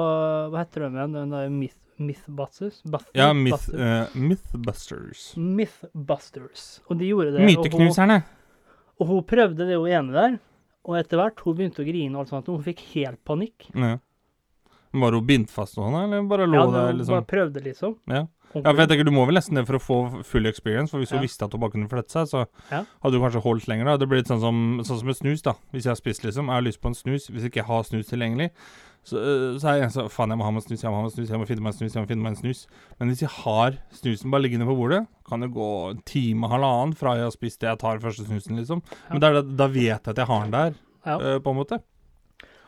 [0.52, 1.12] Hva heter den igjen?
[1.16, 2.83] Den der Myth, Mythbusters?
[2.85, 5.22] Buster, Ja, myth, uh, Mythbusters.
[5.37, 6.66] Mythbusters.
[6.88, 7.40] Og de gjorde det.
[7.40, 8.22] og hun- Myteknuserne.
[9.00, 10.38] Og hun prøvde det jo ene der,
[10.85, 13.68] og etter hvert hun begynte å grine og alt sånt, og hun fikk helt panikk.
[13.74, 13.98] Ja.
[14.92, 17.14] Var hun bindt fast noe, eller bare lå Ja, der, hun liksom?
[17.14, 17.96] bare prøvde, liksom.
[18.09, 18.26] Ja.
[18.55, 20.99] Ja, for jeg tenker Du må vel nesten det for å få full experience, for
[20.99, 21.19] hvis Ja.
[21.19, 22.85] du visste at hun bare kunne flette seg, så Ja.
[23.05, 23.85] hadde du kanskje holdt lenger.
[23.85, 25.53] da Det blir litt sånn som, sånn som et snus, da.
[25.73, 27.83] Hvis jeg har spist, liksom, jeg har lyst på en snus, hvis jeg ikke har
[27.85, 28.51] snus tilgjengelig,
[29.05, 29.17] så,
[29.61, 31.29] så er jeg sånn Faen, jeg må ha meg snus, jeg må ha meg snus,
[31.29, 32.67] jeg må finne meg en snus, jeg må finne meg en snus.
[32.99, 36.95] Men hvis jeg har snusen bare liggende på bordet, kan det gå en time, halvannen
[36.97, 38.83] fra jeg har spist det jeg tar første snusen, liksom.
[39.11, 40.75] Men da, da vet jeg at jeg har den der,
[41.07, 41.19] Ja.
[41.19, 41.83] øh, på en måte.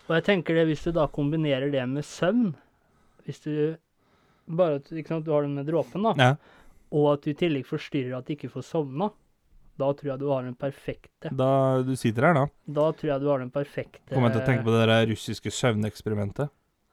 [0.08, 2.54] Og jeg tenker det, hvis du da kombinerer det med søvn
[3.26, 3.76] Hvis du
[4.56, 6.36] bare at sant, du har den med dråpen, da, Ja.
[6.92, 9.10] og at du i tillegg forstyrrer at du ikke får sovna,
[9.80, 11.30] da tror jeg du har den perfekte.
[11.32, 12.46] Da du sitter her, da.
[12.68, 15.06] Da tror jeg du har den perfekte Kommer jeg til å tenke på det der
[15.08, 16.50] russiske søvneksperimentet.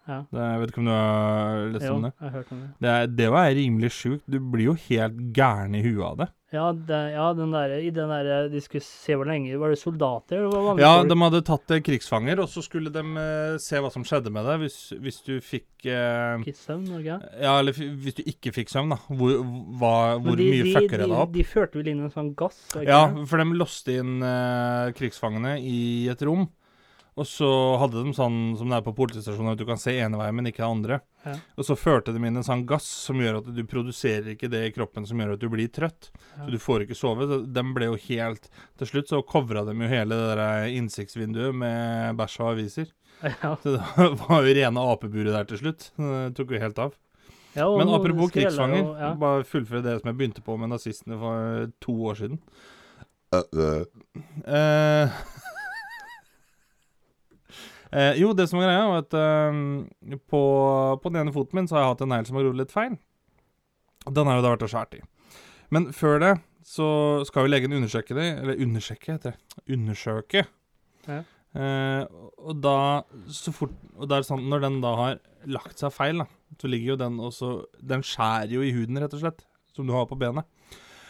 [0.08, 0.22] Ja.
[0.32, 2.14] Det, jeg vet ikke om du har lest Jo, om det?
[2.16, 2.70] jeg har hørt om det.
[2.80, 4.24] Det, det var rimelig sjukt.
[4.32, 6.28] Du blir jo helt gæren i huet av det.
[6.56, 9.80] Ja, det, ja den der, i den der De skulle se hvor lenge Var det
[9.82, 10.38] soldater?
[10.46, 11.10] eller var det Ja, folk?
[11.12, 14.48] de hadde tatt eh, krigsfanger, og så skulle de eh, se hva som skjedde med
[14.48, 17.18] deg hvis, hvis du fikk eh, Ikke søvn, det?
[17.44, 19.00] Ja, eller hvis du ikke fikk søvn, da.
[19.12, 19.42] Hvor,
[19.82, 19.92] hva,
[20.24, 21.34] hvor de, mye de, fucker det de, deg opp?
[21.36, 22.62] De førte vel inn en sånn gass?
[22.80, 25.82] Ja, for de låste inn eh, krigsfangene i
[26.14, 26.48] et rom.
[27.18, 27.48] Og så
[27.82, 30.46] hadde de sånn som det er på politistasjoner, at du kan se ene veien, men
[30.52, 31.00] ikke den andre.
[31.26, 31.34] Ja.
[31.58, 34.62] Og så førte de inn en sånn gass som gjør at du produserer ikke det
[34.68, 36.12] i kroppen som gjør at du blir trøtt.
[36.38, 36.44] Ja.
[36.46, 37.26] Så du får ikke sove.
[37.26, 38.46] Så De ble jo helt
[38.78, 42.94] Til slutt så covra de jo hele det der innsiktsvinduet med bæsj og aviser.
[43.26, 43.56] Ja.
[43.66, 43.82] Så det
[44.22, 45.90] var jo rene apeburet der til slutt.
[45.98, 46.94] Det tok jo helt av.
[47.58, 49.14] Ja, og Men apropos krigsfanger, og- Ja.
[49.18, 52.38] bare fullføre det som jeg begynte på med nazistene for to år siden.
[54.46, 55.10] Eh,
[57.92, 60.42] eh, jo, det som er greia, var at eh, på,
[61.04, 62.76] på den ene foten min så har jeg hatt en negl som har grodd litt
[62.76, 62.98] feil.
[64.08, 65.06] Den har jo da vært og skåret i.
[65.76, 66.34] Men før det
[66.68, 66.88] så
[67.28, 69.64] skal jo legen undersøke det, eller undersøke heter det.
[69.76, 70.44] Undersøke.
[71.08, 71.22] Ja.
[71.58, 72.04] Eh,
[72.44, 75.14] og da så fort Og det er sånn når den da har
[75.48, 76.28] lagt seg feil, da,
[76.60, 79.96] så ligger jo den også Den skjærer jo i huden, rett og slett, som du
[79.96, 80.46] har på benet.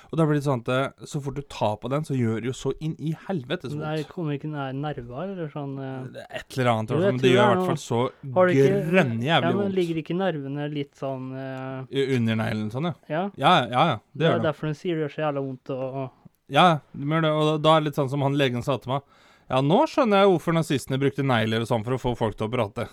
[0.08, 2.38] Og da blir det sånn at eh, så fort du tar på den, så gjør
[2.43, 3.98] det jo så inn i helvete så vondt.
[4.00, 6.22] Det kommer ikke nær nerver, eller sånn uh...
[6.32, 9.58] Et eller annet, Jo, men det gjør i er hvert fall så grønnjævlig Ja, men
[9.60, 9.76] vondt.
[9.76, 11.84] ligger ikke nervene litt sånn uh...
[12.17, 12.96] Under neglen sånn, ja.
[13.12, 13.24] Ja.
[13.36, 13.98] Ja, ja, ja.
[14.13, 14.48] Det Det er det.
[14.48, 16.00] derfor den sier det gjør så jævla vondt og...
[16.48, 17.32] Ja, det.
[17.34, 19.04] Og da- da er det litt sånn som han legen sa til meg.
[19.52, 22.48] Ja, nå skjønner jeg hvorfor nazistene brukte negler og sånn for å få folk til
[22.48, 22.88] å prate.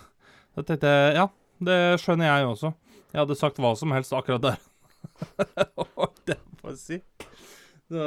[0.55, 1.25] Da tenkte jeg ja,
[1.63, 2.73] det skjønner jeg også.
[3.15, 4.59] Jeg hadde sagt hva som helst akkurat der.
[6.27, 6.35] det
[6.75, 6.99] jeg si.
[7.85, 8.03] Så,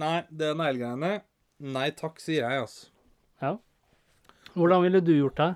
[0.00, 1.18] nei, det neglegreiene
[1.64, 2.90] Nei takk, sier jeg, altså.
[4.54, 5.50] Hvordan ville du gjort det?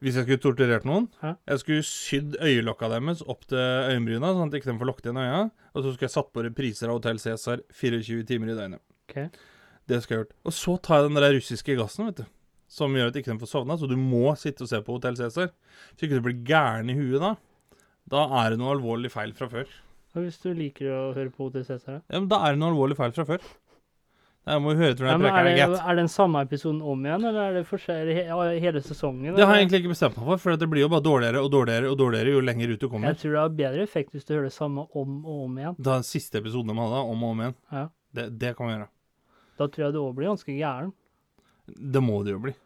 [0.00, 1.34] Hvis jeg skulle torturert noen Hæ?
[1.52, 5.20] Jeg skulle sydd øyelokka deres opp til øyenbryna, sånn at de ikke får lukket igjen
[5.20, 5.42] øya.
[5.74, 8.82] Og så skulle jeg satt på repriser av Hotell Cæsar 24 timer i døgnet.
[9.06, 9.28] Okay.
[9.90, 10.34] Det skal jeg gjort.
[10.48, 12.24] Og så tar jeg den der russiske gassen, vet du.
[12.70, 13.76] Som gjør at ikke de får sovna.
[13.76, 15.52] Så du må sitte og se på Hotell Cæsar.
[15.92, 17.34] Hvis ikke du blir gæren i huet da,
[18.10, 19.68] da er det noe alvorlig feil fra før.
[20.18, 22.00] Hvis du liker å høre på Hotel Cæsar?
[22.10, 23.44] Ja, men da er det noe alvorlig feil fra før.
[24.50, 27.02] Jeg må høre til Ja, når men er, det, er, er den samme episoden om
[27.04, 27.58] igjen, eller er
[28.08, 28.22] det he,
[28.64, 29.34] hele sesongen?
[29.36, 31.50] Det har jeg egentlig ikke bestemt meg for, for det blir jo bare dårligere og
[31.52, 33.12] dårligere og dårligere jo lenger ut du kommer.
[33.12, 35.76] Jeg tror det har bedre effekt hvis du hører det samme om og om igjen.
[35.90, 37.56] Da siste episoden de hadde, om og om igjen.
[37.76, 37.84] Ja.
[38.16, 38.88] Det, det kan vi gjøre.
[39.60, 40.90] Da tror jeg du òg blir ganske gæren.
[41.68, 42.56] Det må det jo bli.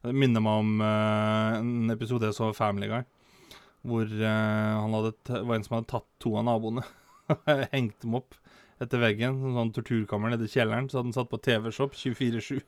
[0.00, 3.04] Det minner meg om uh, en episode jeg så Family Guy.
[3.86, 6.84] Hvor uh, han hadde var en som hadde tatt to av naboene.
[7.74, 8.36] Hengt dem opp
[8.80, 9.40] etter veggen.
[9.44, 10.90] En sånn torturkammer nede i kjelleren.
[10.90, 12.60] Så hadde han satt på TV-shop 24-7.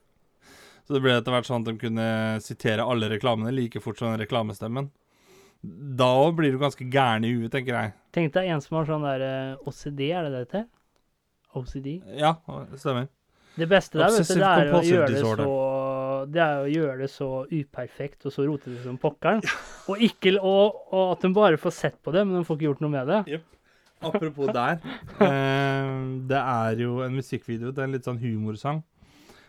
[0.82, 2.06] Så det ble etter hvert sånn at de kunne
[2.42, 4.90] sitere alle reklamene like fort som den reklamestemmen.
[5.62, 7.92] Da blir du ganske gæren i huet, tenker jeg.
[8.14, 10.64] Tenk deg en som har sånn der eh, OCD, er det det heter?
[11.54, 11.88] OCD?
[12.18, 12.34] Ja,
[12.74, 13.06] stemmer.
[13.54, 15.54] Det beste der, vet du, det er, å gjøre det, så,
[16.32, 19.44] det er å gjøre det så uperfekt og så rotete som pokkeren.
[19.90, 22.68] Og, ikke, og, og at de bare får sett på det, men de får ikke
[22.70, 23.20] gjort noe med det.
[24.02, 24.78] Apropos der.
[25.22, 25.90] Eh,
[26.26, 28.78] det er jo en musikkvideo til en litt sånn humorsang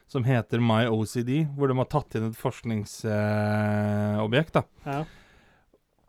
[0.10, 4.54] som heter My OCD, hvor de har tatt inn et forskningsobjekt.
[4.54, 4.62] da.
[4.86, 5.00] Ja.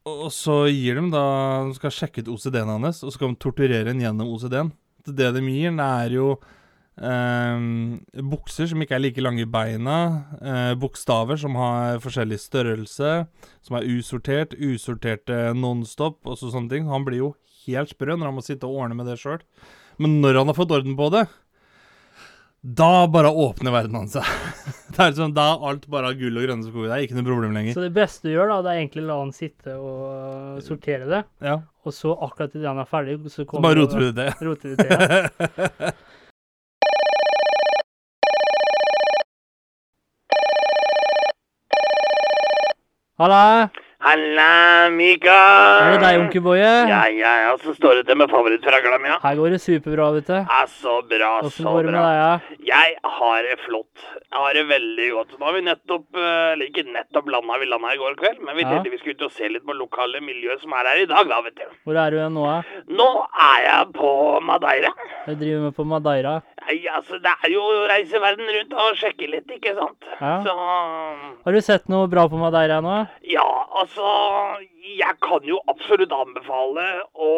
[0.05, 1.25] Og så gir de da
[1.65, 4.71] De skal sjekke ut OCD-en hans, og så skal de torturere ham gjennom OCD-en.
[5.05, 6.27] Det de gir, det er jo
[6.99, 9.99] eh, bukser som ikke er like lange i beina.
[10.41, 13.15] Uh, bokstaver som har forskjellig størrelse.
[13.65, 14.57] Som er usortert.
[14.59, 16.91] Usorterte nonstop og så sånne ting.
[16.91, 17.33] Han blir jo
[17.67, 19.41] helt sprø når han må sitte og ordne med det sjøl.
[20.03, 21.27] Men når han har fått orden på det,
[22.65, 24.25] da bare åpner verden hans seg.
[24.97, 26.89] det er sånn, Da er alt bare gull og grønne skoger.
[26.89, 27.77] Det er ikke noe problem lenger.
[27.77, 31.11] Så det beste du gjør, da, det er egentlig å la han sitte og sortere
[31.11, 31.23] det.
[31.45, 34.31] Ja, Og så akkurat idet han er ferdig, så Så bare roter du det.
[34.41, 35.93] roter du det.
[43.17, 43.71] 好啦。
[44.05, 45.35] Mika!
[45.81, 46.69] Er det deg, onkel Boje?
[46.91, 49.17] Ja, ja, ja, så står det til med favorittfragla mi, ja.
[49.23, 50.35] Her går det superbra, vet du.
[50.37, 52.59] Ja, så bra, Åssen så går det med deg, ja?
[52.69, 54.05] Jeg har det flott.
[54.21, 55.33] Jeg har det veldig godt.
[55.41, 58.57] Nå har vi nettopp, eh, eller ikke nettopp landa, vi landa i går kveld, men
[58.59, 58.75] vi Ja.
[58.75, 61.29] tenkte vi skulle ut og se litt på lokale miljø som er her i dag,
[61.29, 61.65] da, vet du.
[61.87, 62.63] Hvor er du nå, da?
[62.89, 63.09] Nå
[63.41, 64.93] er jeg på Madeira.
[65.27, 66.43] Jeg driver med på Madeira.
[66.67, 70.01] Nei, altså, det er jo å reise verden rundt og sjekke litt, ikke sant?
[70.21, 70.43] Ja.
[70.45, 70.53] Så
[71.45, 73.07] Har du sett noe bra på Madeira nå?
[73.23, 73.45] Ja,
[73.77, 77.31] altså Jeg kan jo absolutt anbefale å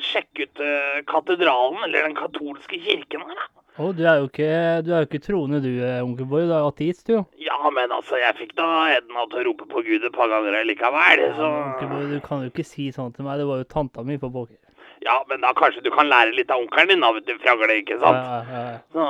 [0.00, 3.48] sjekke ut eh, katedralen, eller den katolske kirken her, da.
[3.80, 4.48] Å, du er jo ikke,
[4.84, 6.44] du er jo ikke troende du, eh, onkel Boy.
[6.44, 7.22] Du er ateist, du.
[7.40, 8.66] Ja, men altså, jeg fikk da
[8.98, 12.44] Edna til å rope på Gud et par ganger likevel, så Onkel Boy, du kan
[12.44, 13.40] jo ikke si sånn til meg.
[13.40, 14.58] Det var jo tanta mi på poker.
[15.02, 17.80] Ja, men da kanskje du kan lære litt av onkelen din, da, vet du, Fragle,
[17.80, 18.20] ikke sant?
[18.20, 18.76] Ja, ja, ja.
[18.92, 19.06] Så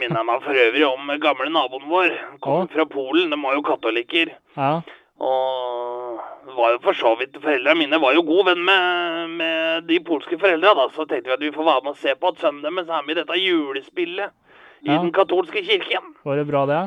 [0.00, 2.16] minner jeg meg for øvrig om gamle naboen vår.
[2.42, 2.70] Kom Å.
[2.72, 4.32] fra Polen, de var jo katolikker.
[4.56, 4.72] ja.
[5.20, 6.20] Og
[6.56, 10.38] var jo for så vidt Foreldrene mine var jo god venn med, med de polske
[10.40, 10.86] foreldra, da.
[10.96, 13.04] Så tenkte vi at vi får være med og se på at sønnen deres er
[13.06, 14.32] med i dette julespillet
[14.80, 14.96] i Ja.
[15.02, 16.14] den katolske kirken.
[16.24, 16.80] Var det bra, det?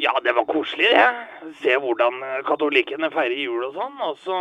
[0.00, 1.52] Ja, det var koselig, det.
[1.60, 4.00] Se hvordan eh, katolikkene feirer jul og sånn.
[4.08, 4.38] Og så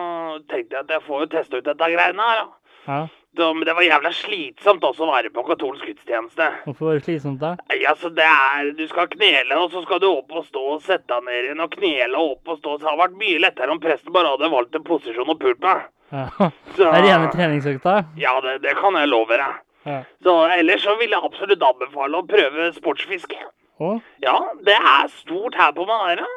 [0.50, 2.48] tenkte jeg at jeg får jo teste ut dette greiene her, da.
[2.88, 3.02] Ja.
[3.34, 6.50] Så, det var jævla slitsomt også å være på katolsk gudstjeneste.
[6.68, 7.56] Hvorfor var det slitsomt, da?
[7.82, 10.84] Ja, så det er Du skal knele, og så skal du opp og stå og
[10.86, 12.76] sette deg ned igjen og knele og opp og stå.
[12.78, 15.66] Så det hadde vært mye lettere om presten bare hadde valgt en posisjon og pult
[15.66, 15.90] meg.
[16.14, 16.28] Ja.
[16.78, 17.98] Så, Det er rene treningsøkta?
[18.22, 19.60] Ja, det, det kan jeg love deg.
[19.90, 20.00] Ja.
[20.24, 23.42] Så ellers så vil jeg absolutt anbefale å prøve sportsfiske.
[23.82, 23.98] Å?
[24.24, 26.30] Ja, det er stort her på Madeira.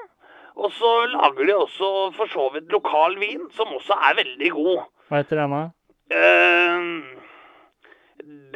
[0.57, 4.87] Og så lager de også for så vidt lokal vin, som også er veldig god.
[5.11, 5.67] Hva heter den, da?
[6.11, 6.81] Eh,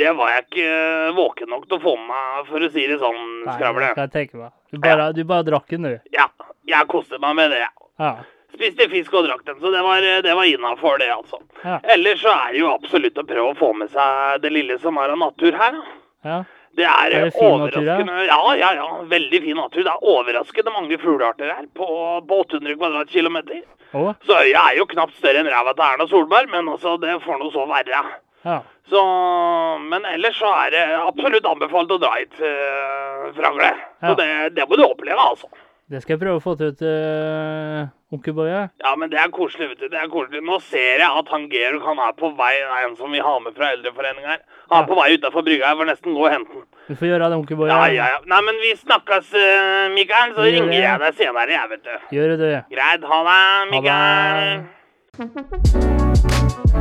[0.00, 2.98] det var jeg ikke våken nok til å få med meg, for å si det
[3.02, 3.88] sånn, Nei, Skravle.
[3.94, 4.52] det jeg tenke meg.
[4.72, 5.96] Du bare, du bare drakk den, du.
[6.14, 6.26] Ja,
[6.68, 7.64] jeg koste meg med det.
[8.00, 8.12] Ja.
[8.54, 11.38] Spiste fisk og drakk den, så det var, det var innafor, det, altså.
[11.62, 11.78] Ja.
[11.94, 14.98] Ellers så er det jo absolutt å prøve å få med seg det lille som
[14.98, 15.78] er av natur her.
[16.26, 16.40] ja.
[16.78, 17.96] Det er, Er det fin natur, ja?
[17.96, 18.88] overraskende Ja, ja, ja.
[19.11, 19.83] Veldig fin natur.
[19.83, 21.87] Det er overraskende mange fuglearter her på,
[22.28, 23.62] på 800 kvadratkilometer.
[23.90, 24.02] Å?
[24.26, 27.40] Så øya er jo knapt større enn ræva til Erna Solberg, men altså, det får
[27.40, 28.04] nå så være.
[28.46, 28.61] Ja.
[28.90, 29.00] Så,
[29.90, 33.72] men ellers så er det absolutt anbefalt å dra hit, uh, Fragle.
[34.00, 35.50] Så det, det må du oppleve, altså.
[35.90, 38.61] Det skal jeg prøve å få til ut, uh, onkel Boje.
[38.79, 39.88] Ja, men det er koselig, vet du.
[39.90, 40.38] Det er koselig.
[40.46, 43.18] Nå ser jeg at han Georg han er på vei, det er en som vi
[43.26, 44.40] har med fra eldreforeninga her.
[44.70, 44.88] Han er Ja.
[44.92, 45.66] på vei utafor brygga.
[45.66, 46.66] Jeg får nesten gå og hente den.
[46.87, 47.70] Du får gjøre det, onkel Boje.
[47.74, 48.18] Ja, ja, ja.
[48.31, 50.31] Nei, men vi snakkes, eh, Mikael.
[50.38, 50.85] Så gjør ringer det.
[50.87, 51.94] jeg deg senere, jeg, vet du.
[52.16, 52.64] Gjør det.
[52.70, 53.03] Greit.
[53.11, 53.42] Ha det,
[53.74, 54.62] Mikael.
[55.18, 55.26] Ha
[56.70, 56.79] det.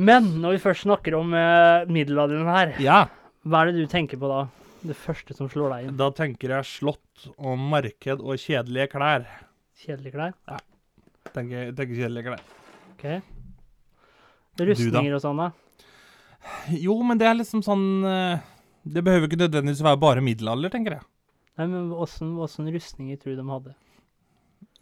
[0.00, 3.00] Men når vi først snakker om uh, middelalderen her, Ja,
[3.44, 4.44] hva er det du tenker på da?
[4.80, 5.96] Det første som slår deg inn?
[6.00, 9.26] da tenker jeg slott og marked og kjedelige klær.
[9.82, 10.62] Kjedelige klær?
[11.34, 12.44] Tenker, tenker kjedelige klær.
[12.94, 13.04] OK.
[14.60, 15.50] Rustninger og sånn, da?
[16.80, 18.40] Jo, men det er liksom sånn eh,
[18.88, 21.04] Det behøver ikke nødvendigvis være bare middelalder, tenker jeg.
[21.60, 23.74] Nei, men åssen åssen rustninger tror du de hadde?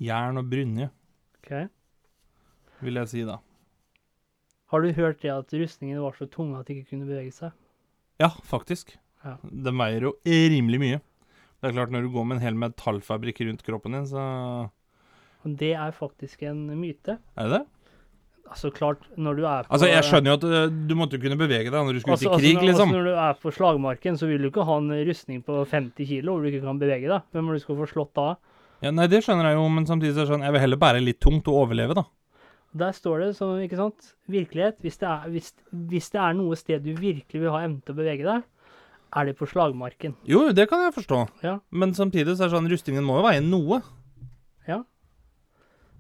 [0.03, 0.87] Jern og brynje,
[1.41, 1.53] OK.
[2.87, 3.41] vil jeg si da.
[4.69, 7.53] Har du hørt det at rustningene var så tunge at de ikke kunne bevege seg?
[8.21, 8.97] Ja, faktisk.
[9.25, 9.37] Ja.
[9.45, 11.01] Den veier jo rimelig mye.
[11.59, 14.21] Det er klart, når du går med en hel metallfabrikk rundt kroppen din, så
[15.45, 17.19] Og det er faktisk en myte.
[17.39, 17.65] Er det det?
[18.49, 21.21] Altså klart, når du er på Altså, jeg skjønner jo at eh, du måtte jo
[21.25, 22.89] kunne bevege deg når du skulle Altså- ut i krig, altså, når- liksom.
[22.89, 26.07] Altså når du er på slagmarken, så vil du ikke ha en rustning på 50
[26.09, 27.23] kilo hvor du ikke kan bevege deg.
[27.33, 28.37] Hvem er det du skal få slått da?
[28.81, 30.77] Ja, nei, det skjønner jeg jo, men samtidig så er det sånn Jeg vil heller
[30.79, 32.05] bære litt tungt og overleve, da.
[32.79, 34.79] Der står det som, ikke sant, virkelighet.
[34.85, 35.53] Hvis det, er, hvis,
[35.91, 38.47] hvis det er noe sted du virkelig vil ha evne til å bevege deg,
[39.17, 40.15] er det på slagmarken.
[40.29, 41.23] Jo, det kan jeg forstå.
[41.45, 41.59] Ja.
[41.71, 43.81] Men samtidig så er det sånn rustningen må jo veie noe.
[44.69, 44.83] Ja.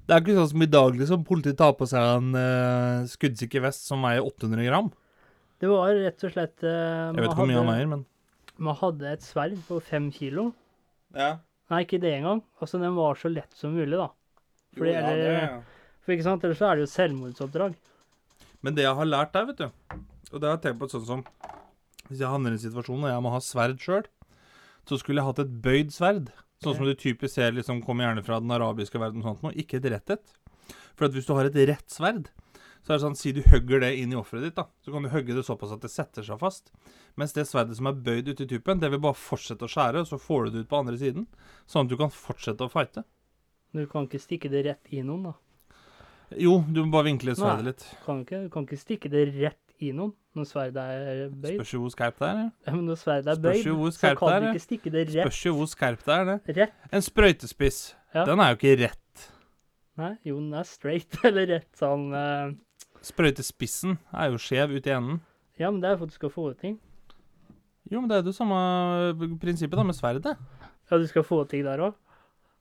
[0.09, 1.25] Det er ikke sånn som i dag, liksom.
[1.29, 4.93] Politiet tar på seg en uh, skuddsikker vest som veier 800 gram.
[5.59, 8.07] Det var rett og slett uh, Jeg vet ikke hvor mye han veier, men
[8.59, 10.51] man hadde et sverd på fem kilo.
[11.17, 11.39] Ja.
[11.71, 12.43] Nei, ikke det engang.
[12.63, 14.09] Altså, den var så lett som mulig, da.
[14.77, 15.59] Fordi, eller,
[16.09, 17.75] for ikke sant, ellers så er det jo selvmordsoppdrag.
[18.65, 19.67] Men det jeg har lært der, vet du,
[20.33, 21.25] og det har jeg tenkt på sånn som
[22.09, 24.07] Hvis jeg havner i en situasjon og jeg må ha sverd sjøl,
[24.89, 26.31] så skulle jeg hatt et bøyd sverd.
[26.65, 29.53] Sånn som du typisk ser liksom kommer gjerne fra den arabiske verden og sånt noe,
[29.61, 30.33] ikke et rett et.
[30.97, 32.31] For at hvis du har et rett sverd,
[32.81, 35.05] så er det sånn, si du hugger det inn i offeret ditt, da, så kan
[35.05, 36.73] du hugge det såpass at det setter seg fast.
[37.21, 40.07] Mens det sverdet som er bøyd ut i tuppen, det vil bare fortsette å skjære,
[40.07, 41.29] og så får du det ut på andre siden.
[41.69, 43.05] Sånn at du kan fortsette å fighte.
[43.77, 45.37] Du kan ikke stikke det rett i noen, da.
[46.37, 47.71] Jo, du må bare vinkle sverdet Nei.
[47.73, 47.85] litt.
[48.05, 51.55] Kan ikke, kan ikke stikke det rett i noen når sverdet er bøyd.
[51.57, 52.39] Spørs jo hvor skarpt det er.
[52.43, 52.49] ja.
[52.69, 55.23] Ja, men når sverdet er bøyd, så kan du ikke stikke det rett.
[55.25, 56.57] Spørs jo hvor skarpt det er, det.
[56.61, 56.75] rett.
[56.93, 57.79] En sprøytespiss,
[58.15, 58.25] Ja.
[58.29, 59.25] den er jo ikke rett.
[59.99, 62.53] Nei, jo, den er straight, eller rett sånn uh...
[63.03, 65.21] Sprøytespissen er jo skjev ut i enden.
[65.59, 66.77] Ja, men det er for at du skal få ting.
[67.89, 68.59] Jo, men det er det samme
[69.41, 70.35] prinsippet da med sverdet.
[70.91, 71.97] Ja, du skal få ting der òg.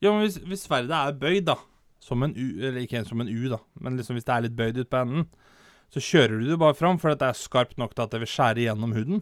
[0.02, 1.58] Jo, men hvis, hvis sverdet er bøyd, da,
[2.04, 4.56] som en U, eller ikke som en U, da, men liksom hvis det er litt
[4.58, 5.26] bøyd ut på enden,
[5.94, 8.20] så kjører du det bare fram, for at det er skarpt nok til at det
[8.24, 9.22] vil skjære gjennom huden.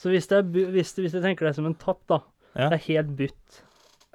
[0.00, 2.18] Så hvis, det er, hvis, hvis du tenker deg som en tapp, da.
[2.56, 2.66] Ja.
[2.72, 3.60] Det er helt butt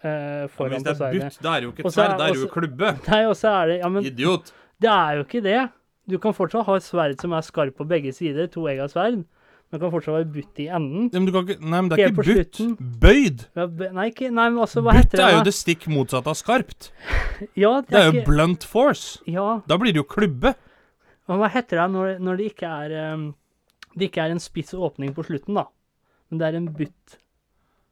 [0.03, 2.25] eh, Ja, men hvis det er butt, da er det jo ikke er- sverd, da
[2.27, 2.89] er det jo klubbe.
[3.13, 4.51] Nei, og så er det Ja, men Idiot.
[4.83, 5.61] det er jo ikke det.
[6.11, 8.91] Du kan fortsatt ha et sverd som er skarpt på begge sider, to egg av
[8.91, 9.23] sverd,
[9.75, 11.09] Den kan fortsatt være butt i enden.
[11.11, 12.59] Ja, men du kan ikke Nei, men det er ikke butt.
[13.03, 13.41] Bøyd.
[13.59, 13.65] Ja,
[13.97, 15.23] Nei, ikke, nei, men altså, hva Butt heter det?
[15.25, 16.88] Butt er jo det stikk motsatte av skarpt.
[17.59, 19.19] Ja, det Det er jo ikke, blunt force.
[19.27, 20.53] ja, Da blir det jo klubbe.
[21.27, 23.25] men hva heter det når, når det ikke er um,
[23.97, 25.65] Det ikke er en spiss åpning på slutten, da.
[26.29, 27.17] Men det er en butt.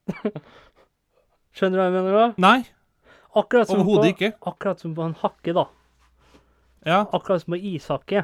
[1.54, 2.30] Skjønner du hva jeg mener da?
[2.38, 2.60] Nei,
[3.36, 4.32] overhodet ikke.
[4.48, 5.66] akkurat som på en hakke, da.
[6.88, 7.02] Ja.
[7.12, 8.24] Akkurat som på ishakke.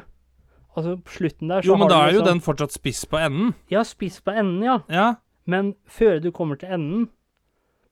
[0.76, 2.72] Altså, på slutten der så Jo, men har da du er jo liksom- den fortsatt
[2.72, 3.54] spiss på enden.
[3.70, 4.78] Ja, spiss på enden, ja.
[4.88, 5.14] Ja.
[5.46, 7.08] Men før du kommer til enden,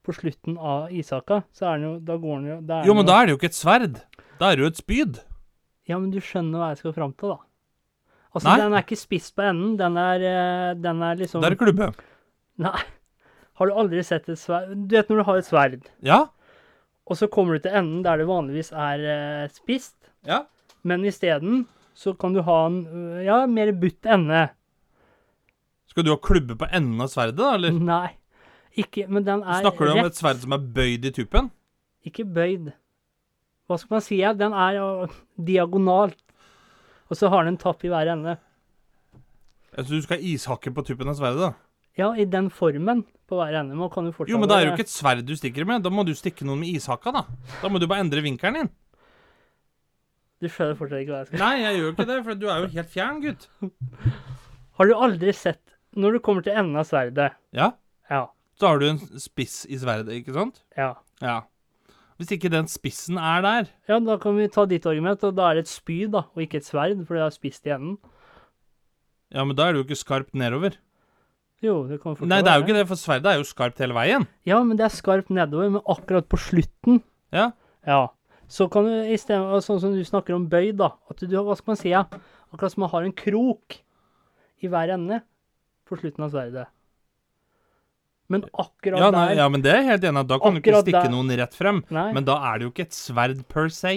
[0.05, 3.05] på slutten av ishaka, så er den jo Da går den jo er Jo, men
[3.05, 4.01] den da er det jo ikke et sverd.
[4.39, 5.19] Da er det jo et spyd.
[5.87, 7.37] Ja, men du skjønner hva jeg skal fram til, da.
[8.33, 8.57] Altså, Nei.
[8.57, 9.75] den er ikke spiss på enden.
[9.77, 11.93] Den er, eh, den er liksom Det er det klubbe.
[12.57, 12.79] Nei.
[13.55, 16.27] Har du aldri sett et sverd Du vet når du har et sverd, Ja.
[17.07, 20.45] og så kommer du til enden der det vanligvis er eh, spisst, Ja.
[20.83, 21.67] men isteden
[21.99, 22.79] så kan du ha en
[23.25, 24.47] ja, mer butt ende.
[25.91, 27.75] Skal du ha klubbe på enden av sverdet, da, eller?
[27.75, 28.15] Nei.
[28.79, 31.49] Ikke Men den er Snakker du om rett, et sverd som er bøyd i tuppen?
[32.07, 32.71] ikke bøyd.
[33.69, 34.19] Hva skal man si?
[34.39, 36.19] Den er uh, diagonalt.
[37.09, 38.37] Og så har den en tapp i hver ende.
[39.75, 41.51] Altså, du skal ha ishakke på tuppen av sverdet, da?
[41.99, 43.77] Ja, i den formen på hver ende.
[43.77, 45.83] Man kan jo fortsatt Jo, men det er jo ikke et sverd du stikker med.
[45.85, 47.25] Da må du stikke noen med ishakka, da.
[47.61, 48.71] Da må du bare endre vinkelen din.
[50.39, 52.63] Du skjønner fortsatt ikke hva jeg skal Nei, jeg gjør ikke det, for du er
[52.63, 53.47] jo helt fjern, gutt.
[54.79, 57.71] Har du aldri sett Når du kommer til enden av sverdet Ja.
[58.09, 58.25] Ja.
[58.59, 60.61] Så har du en spiss i sverdet, ikke sant?
[60.77, 60.93] Ja.
[61.23, 61.41] Ja.
[62.19, 65.49] Hvis ikke den spissen er der Ja, da kan vi ta ditt argument, og da
[65.49, 67.95] er det et spyd, da, og ikke et sverd, for det har spist i enden.
[69.31, 70.75] Ja, men da er det jo ikke skarpt nedover.
[71.63, 73.79] Jo, det kan fortsatt Nei, det er jo ikke det, for sverdet er jo skarpt
[73.83, 74.25] hele veien.
[74.47, 77.01] Ja, men det er skarpt nedover, men akkurat på slutten
[77.35, 77.51] Ja.
[77.87, 78.07] Ja.
[78.49, 81.45] Så kan du i stedet, sånn som du snakker om bøy, da, at du har,
[81.45, 82.01] hva skal man si, ja,
[82.49, 83.77] akkurat som man har en krok
[84.65, 85.21] i hver ende
[85.87, 86.65] på slutten av sverdet.
[88.29, 90.23] Men akkurat Ja, nei, der ja, men det er jeg helt enig.
[90.29, 91.13] Da kan du ikke stikke der.
[91.13, 91.79] noen rett frem.
[91.93, 92.09] Nei.
[92.13, 93.93] Men da er det jo ikke et sverd per se.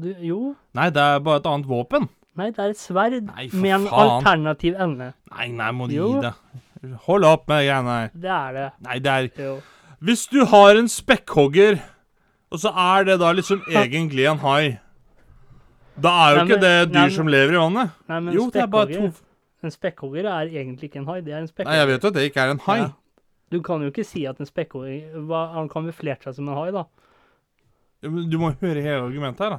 [0.00, 2.08] du, Jo, Nei, det er bare et annet våpen.
[2.38, 4.10] nei, det er et sverd Nei, med en faen.
[4.22, 5.12] alternativ ende.
[5.34, 6.32] Nei, nei, må du gi det.
[7.08, 8.10] Hold opp med greiene her.
[8.14, 8.66] Det er det.
[8.86, 9.54] Nei, det er Jo.
[10.00, 11.80] Hvis du har en spekkhogger,
[12.50, 14.78] og så er det da liksom egentlig en hai
[16.00, 17.90] Da er jo Nei, ikke men- det nei, dyr men- som lever i vannet.
[18.08, 19.12] Nei, men Jo, det er bare to
[19.64, 21.74] En spekkhogger er egentlig ikke en hai, det er en Nei, spekkhogger.
[21.80, 22.78] jeg vet jo at det ikke er en hai.
[22.78, 22.88] Ja.
[23.50, 26.70] Du kan jo ikke si at en spekkhogger Han kan kamuflert seg som en hai,
[26.70, 26.84] da.
[28.02, 29.58] Ja, men Du må høre hele argumentet her, da.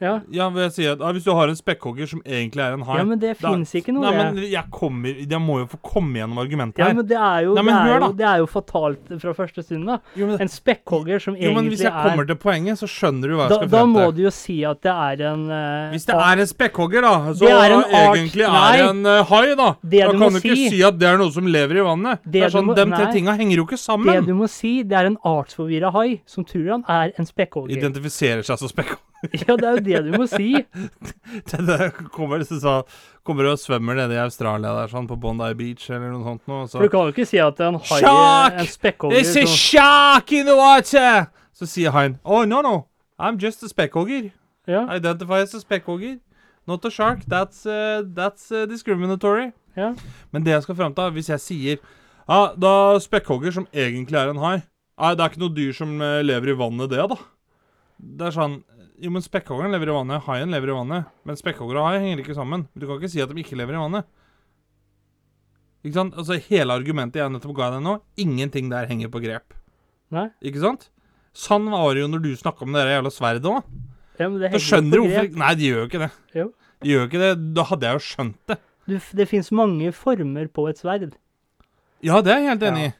[0.00, 2.72] Ja, Ja, men jeg sier at, ja, Hvis du har en spekkhogger som egentlig er
[2.76, 4.34] en hai ja men det da- fins ikke noe Nei, det.
[4.34, 6.94] men jeg kommer Jeg må jo få komme gjennom argumentet Ja, her.
[6.94, 8.12] men det er jo, Nei, men det er jo, da.
[8.20, 9.98] det er jo fatalt fra første stund, da.
[10.14, 12.86] Jo, men, En spekkhogger som jo, men egentlig hvis jeg kommer er til poenget, så
[12.86, 14.14] skjønner du hva jeg da, skal da frem må til.
[14.14, 17.38] du jo si at det er en eh, Hvis det er en spekkhogger, da, så
[17.40, 18.76] Det er en art- egentlig Nei.
[18.78, 19.68] er en eh, hai, da.
[19.82, 21.74] Det da du kan må du ikke si- si at det er noe som lever
[21.82, 22.22] i vannet.
[22.22, 23.12] Det, Det er du sånn, må- De tre nei.
[23.12, 24.24] tinga henger jo ikke Det sammen.
[24.26, 27.74] du må si, det er en artsforvirra hai som tror han er en spekkhogger.
[27.76, 29.02] Identifiserer seg som spekkhogger.
[29.48, 30.52] Ja, det er jo det du må si.
[31.50, 32.82] Det der kommer, så,
[33.26, 36.68] kommer og svømmer nede i Australia der, sånn, på Bondi Beach eller noe sånt noe.
[36.70, 38.60] Så For du kan jo ikke si at en hai Shark!
[38.62, 41.26] En spekkhogger There's a shark in the water!
[41.58, 42.86] Så sier haien Oh, no, no.
[43.18, 44.30] I'm just a spekkhogger.
[44.70, 46.20] Ja, Identify as a spekkhogger.
[46.68, 47.24] Not a shark.
[47.26, 49.50] That's, uh, that's uh, discriminatory.
[49.76, 49.94] ja.
[50.30, 51.76] Men det jeg skal fram til, hvis jeg sier
[52.28, 54.58] Ja, da spekkhogger som egentlig er en hai
[54.98, 57.16] Nei, det er ikke noe dyr som eh, lever i vannet, det, da.
[57.98, 58.56] Det er sånn
[58.98, 61.10] Jo, men spekkhoggeren lever i vannet, haien lever i vannet.
[61.28, 62.64] Men spekkhogger og hai henger ikke sammen.
[62.74, 64.08] Du kan ikke si at de ikke lever i vannet.
[65.86, 66.16] Ikke sant?
[66.18, 69.54] Altså, Hele argumentet jeg nettopp ga deg nå, ingenting der henger på grep.
[70.14, 70.26] Nei.
[70.42, 70.88] Ikke sant?
[71.38, 73.68] Sånn var det jo når du snakka om det der jævla sverdet òg.
[74.18, 75.28] ja men det henger skjønner du hvorfor.
[75.44, 76.10] Nei, de gjør jo ikke det.
[76.40, 76.46] Jo.
[76.82, 77.30] De gjør ikke det.
[77.54, 78.58] Da hadde jeg jo skjønt det.
[78.88, 81.14] Du, det fins mange former på et sverd.
[82.02, 82.90] Ja, det er jeg helt enig i.
[82.90, 82.98] Ja.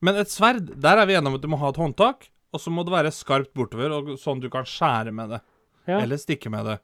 [0.00, 2.60] Men et sverd, der er vi enige om at du må ha et håndtak, og
[2.62, 5.40] så må det være skarpt bortover, og sånn du kan skjære med det.
[5.88, 6.00] Ja.
[6.02, 6.78] Eller stikke med det.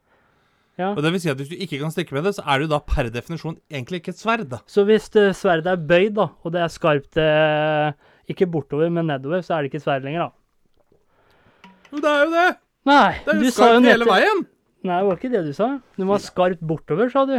[0.77, 0.91] Ja.
[0.93, 2.67] Og det vil si at hvis du ikke kan stikke med det, så er det
[2.67, 4.59] jo da per definisjon egentlig ikke et sverd, da.
[4.69, 7.95] Så hvis det sverdet er bøyd, da, og det er skarpt eh,
[8.29, 10.93] ikke bortover, men nedover, så er det ikke sverd lenger, da.
[11.93, 12.47] Jo, det er jo det!
[12.87, 14.45] Nei, Det er jo skarpt hele veien!
[14.87, 15.71] Nei, det var ikke det du sa.
[15.97, 17.39] Det var skarpt bortover, sa du.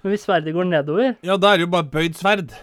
[0.00, 2.54] Men hvis sverdet går nedover Ja, da er det jo bare bøyd sverd.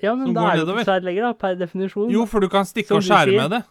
[0.00, 2.08] Ja, men da er det jo ikke sverd lenger, da, per definisjon.
[2.14, 3.62] Jo, for du kan stikke og skjære med det.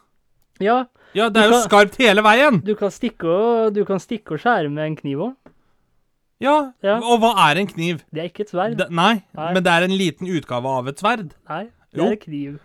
[0.60, 0.86] Ja,
[1.16, 2.60] Ja, det er jo kan- skarpt hele veien!
[2.66, 5.36] du kan stikke og, du kan stikke og skjære med en kniv òg.
[6.40, 6.98] Ja, Ja.
[7.02, 8.04] og hva er en kniv?
[8.14, 8.78] Det er ikke et sverd.
[8.78, 9.54] Det, nei, Nei.
[9.54, 11.32] men det er en liten utgave av et sverd.
[11.50, 12.06] Nei, det Jo.
[12.06, 12.60] er en kniv.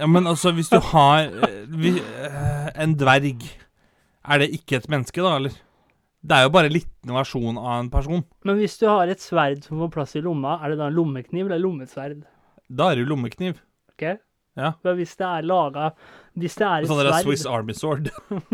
[0.00, 3.42] Ja, men altså, hvis du har eh, vi, eh, en dverg
[4.26, 5.50] Er det ikke et menneske, da, eller?
[6.24, 8.24] Det er jo bare en liten versjon av en person.
[8.42, 10.94] Men hvis du har et sverd som får plass i lomma, er det da en
[10.94, 12.22] lommekniv eller lommesverd?
[12.72, 13.58] Da er det jo lommekniv.
[13.92, 14.18] Ok?
[14.56, 14.72] Ja.
[14.82, 15.92] Men hvis det er laga
[16.36, 18.08] Hvis det er et Sånn sverd Swiss Army Sword.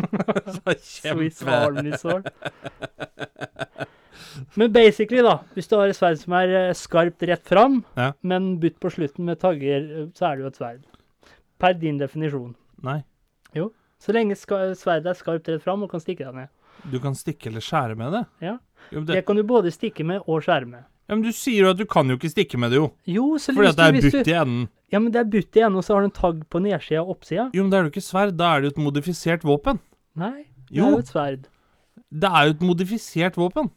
[0.60, 2.28] Swiss Army Sword.
[4.54, 5.38] Men basically, da.
[5.56, 8.12] Hvis du har et sverd som er eh, skarpt rett fram, Ja.
[8.22, 10.82] men butt på slutten med tagger, eh, så er det jo et sverd.
[11.60, 12.54] Per din definisjon.
[12.82, 13.00] Nei.
[13.56, 13.70] Jo.
[14.00, 16.48] Så lenge sverdet er skarpt rett fram og kan stikke deg ned.
[16.90, 18.22] Du kan stikke eller skjære med det.
[18.40, 18.54] Ja.
[18.90, 20.84] Jo, Det det, kan du både stikke med og skjære med.
[21.08, 22.92] ja, men du sier jo at du kan jo ikke stikke med det, jo.
[23.06, 24.68] Jo, så Fordi at det er butt i enden.
[24.92, 27.12] Ja, men det er butt igjen, og så har du en tagg på nedsida og
[27.16, 27.48] oppsida.
[27.54, 28.36] Jo, men da er det jo ikke sverd.
[28.40, 29.78] Da er det jo et modifisert våpen.
[30.18, 30.32] Nei,
[30.66, 30.86] det Jo.
[30.86, 31.46] er jo et sverd.
[32.10, 33.70] Det er jo et modifisert våpen.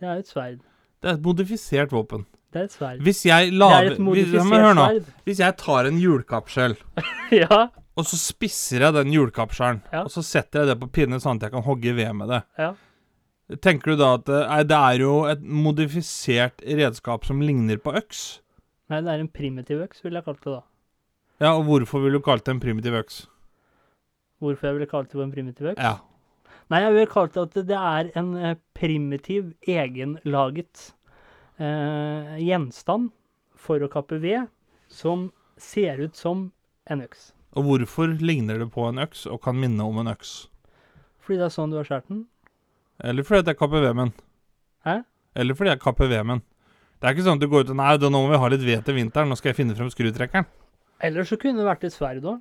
[0.00, 0.58] Det er jo et sverd.
[1.02, 2.24] Det er et modifisert våpen.
[2.52, 3.02] Det er et sverd.
[3.04, 4.86] Hvis jeg Det lager er hvis, ja, men hør nå.
[5.28, 6.76] Hvis jeg tar en hjulkapsel,
[7.42, 7.68] Ja,
[7.98, 10.04] og så spisser jeg den hjulkapselen, Ja.
[10.04, 12.42] og så setter jeg det på pinne sånn at jeg kan hogge ved med det,
[12.56, 12.72] ja.
[13.60, 17.92] tenker du da at eh, nei, det er jo et modifisert redskap som ligner på
[18.00, 18.40] øks?
[18.88, 20.62] Nei, det er en primitiv øks, ville jeg kalt det da.
[21.44, 23.26] Ja, og hvorfor vil du kalle det en primitiv øks?
[24.42, 25.82] Hvorfor jeg ville kalt det for en primitiv øks?
[25.82, 25.98] Ja.
[26.72, 30.92] Nei, jeg ville kalt det at det er en eh, primitiv, egenlaget
[31.60, 33.10] eh, gjenstand
[33.58, 34.48] for å kappe ved,
[34.88, 35.28] som
[35.60, 36.48] ser ut som
[36.88, 37.32] en øks.
[37.58, 40.48] Og hvorfor ligner det på en øks og kan minne om en øks?
[41.24, 42.26] Fordi det er sånn du har skåret den.
[43.04, 44.12] Eller fordi jeg kapper den.
[44.86, 45.00] Hæ?
[45.38, 46.40] Eller fordi jeg kapper den.
[46.98, 48.48] Det er ikke sånn at du går ut og Nei, da nå må vi ha
[48.50, 49.30] litt ved til vinteren.
[49.30, 50.48] Nå skal jeg finne frem skrutrekkeren.
[51.06, 52.40] Eller så kunne det vært et sverd òg.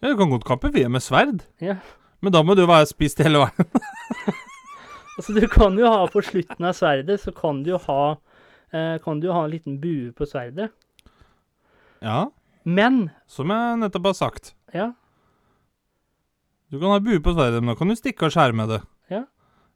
[0.00, 1.42] Ja, du kan godt kappe ved med sverd.
[1.60, 1.80] Ja.
[2.22, 3.70] Men da må du være spist hele veien.
[5.20, 7.96] Altså, du kan jo ha på slutten av sverdet, så kan du jo ha
[8.72, 10.70] eh, Kan du jo ha en liten bue på sverdet.
[12.00, 12.30] Ja,
[12.64, 14.54] Men som jeg nettopp har sagt.
[14.72, 14.92] Ja,
[16.72, 18.80] Du kan ha bue på sverdet, men da kan du stikke og skjære med det.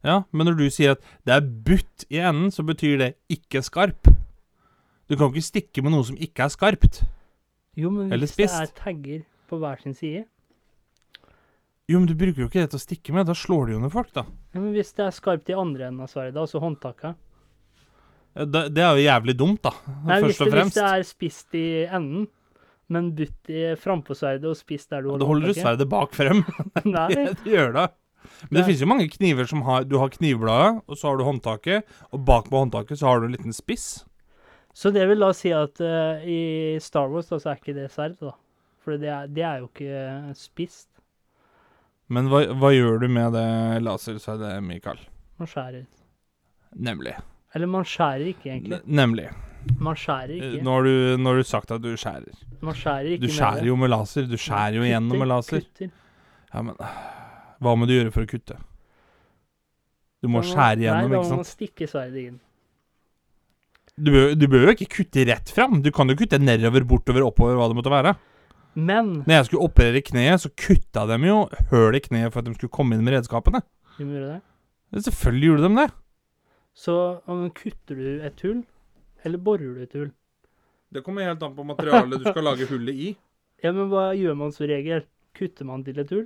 [0.05, 0.19] Ja.
[0.31, 4.11] Men når du sier at det er butt i enden, så betyr det ikke skarp.
[5.09, 7.01] Du kan ikke stikke med noe som ikke er skarpt.
[7.77, 10.23] jo, men Eller hvis det er tagger på hver sin side
[11.85, 13.27] Jo, men du bruker jo ikke det til å stikke med.
[13.29, 14.23] Da slår du jo ned folk, da.
[14.55, 17.19] ja, men Hvis det er skarpt i andre enden av sverdet, altså håndtaket
[18.35, 19.73] Det, det er jo jævlig dumt, da.
[20.07, 22.25] Nei, Først og det, hvis det er spist i enden,
[22.89, 25.25] men butt i frampå sverdet og spist der du holder håndtaket.
[25.25, 26.41] Da holder du sverdet bak frem.
[26.95, 27.07] Nei,
[27.43, 27.85] det gjør det.
[28.47, 28.65] Men det Nei.
[28.69, 32.25] finnes jo mange kniver som har Du har knivbladet, og så har du håndtaket, og
[32.27, 34.05] bak på håndtaket så har du en liten spiss.
[34.75, 37.87] Så det vil da si at uh, i Star Wars da, så er ikke det
[37.93, 38.33] sverd, da.
[38.83, 40.89] For det er, det er jo ikke spist.
[42.11, 43.45] Men hva, hva gjør du med det
[43.81, 44.99] lasersverdet, Mikael?
[45.41, 45.87] Man skjærer.
[46.75, 47.15] Nemlig.
[47.55, 48.81] Eller man skjærer ikke, egentlig.
[48.83, 49.29] N Nemlig.
[49.81, 50.63] Man skjærer Eh, ikke.
[50.67, 52.35] Nå har du, nå har du sagt at du skjærer.
[52.61, 54.27] Man skjærer ikke Du skjærer jo med laser.
[54.29, 55.63] Du skjærer jo igjennom med laser.
[55.65, 55.89] Kutter.
[56.53, 56.75] Ja, men
[57.65, 58.57] hva må du gjøre for å kutte?
[60.23, 61.51] Du må må skjære igjennom, Nei, ikke da må man sant?
[61.53, 62.37] stikke sverdet inn.
[63.95, 65.77] Du bør, du bør jo ikke kutte rett fram.
[65.85, 68.15] Du kan jo kutte nedover, bortover, oppover, hva det måtte være.
[68.75, 71.37] Men Når jeg skulle operere kneet, så kutta de jo
[71.71, 73.61] høl i kneet for at de skulle komme inn med redskapene.
[73.95, 74.41] De gjorde det?
[74.91, 75.03] det.
[75.05, 75.87] Selvfølgelig gjorde de det.
[76.75, 76.95] Så
[77.31, 78.65] om kutter du et hull,
[79.23, 80.09] eller borer du et hull?
[80.91, 83.13] Det kommer helt an på materialet du skal lage hullet i.
[83.63, 85.05] Ja, men hva gjør man som regel?
[85.33, 86.25] Kutter man til et hull?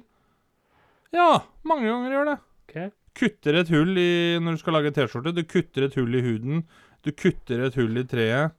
[1.16, 1.30] Ja,
[1.68, 2.38] mange ganger gjør det.
[2.70, 2.78] Ok.
[3.20, 5.34] Kutter et hull i, når du skal lage T-skjorte.
[5.36, 6.62] Du kutter et hull i huden.
[7.04, 8.54] Du kutter et hull i treet.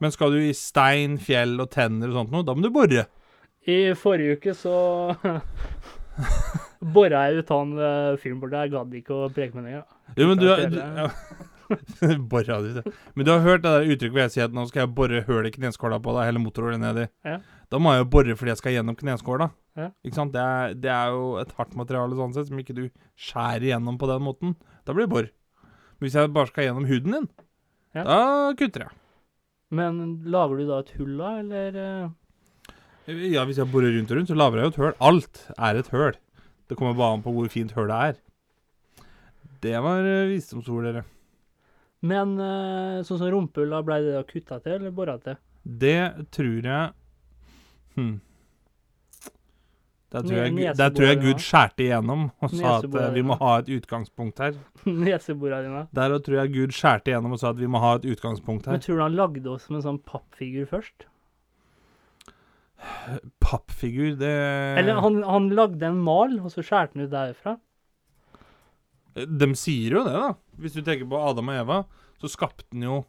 [0.00, 3.04] Men skal du i stein, fjell og tenner og sånt noe, da må du bore.
[3.68, 4.72] I forrige uke så
[6.96, 7.74] bora jeg ut han
[8.22, 8.62] fyren borte.
[8.64, 9.86] Jeg gadd ikke å preke med engang.
[10.16, 12.16] Jo, men du, har- du ja.
[12.32, 12.80] Borra du.
[13.14, 15.20] Men du har hørt det der uttrykket hvor jeg sier at nå skal jeg bore
[15.28, 17.04] høl i kneskåla på deg, hele motorhullet nedi.
[17.28, 17.36] Ja.
[17.70, 19.50] Da må jeg jo bore fordi jeg skal gjennom kneskåla.
[19.78, 19.90] Ja.
[20.04, 20.32] Ikke sant?
[20.34, 23.98] Det er, det er jo et hardt materiale sånn sett, som ikke du skjærer gjennom
[24.00, 24.56] på den måten.
[24.84, 25.28] Da blir det bor.
[26.00, 27.28] Men hvis jeg bare skal gjennom huden din,
[27.94, 28.02] Ja.
[28.06, 28.18] da
[28.58, 28.96] kutter jeg.
[29.70, 32.08] Men lager du da et hull da, eller eh?
[33.30, 34.94] Ja, hvis jeg borer rundt og rundt, så lager jeg jo et høl.
[35.00, 36.18] Alt er et høl.
[36.70, 38.18] Det kommer bare an på hvor fint hølet er.
[39.62, 41.02] Det var uh, visdomsord, dere.
[42.00, 45.36] Men eh, sånn som rumpehulla, ble det da kutta til eller bora til?
[45.64, 46.94] Det tror jeg
[48.00, 48.18] hm.
[50.10, 53.36] Der tror jeg, der tror jeg Gud skjærte igjennom og sa at eh, vi må
[53.38, 54.56] ha et utgangspunkt her.
[55.04, 55.84] Nesebora dine.
[55.94, 58.74] Der tror jeg Gud skjærte igjennom og sa at vi må ha et utgangspunkt her.
[58.74, 61.06] Men tror du han lagde oss som en sånn pappfigur først?
[63.44, 64.34] Pappfigur, det
[64.80, 67.54] Eller han, han lagde en mal, og så skjærte han ut derfra?
[69.14, 70.34] De sier jo det, da.
[70.58, 71.80] Hvis du tenker på Adam og Eva,
[72.18, 73.00] så skapte han jo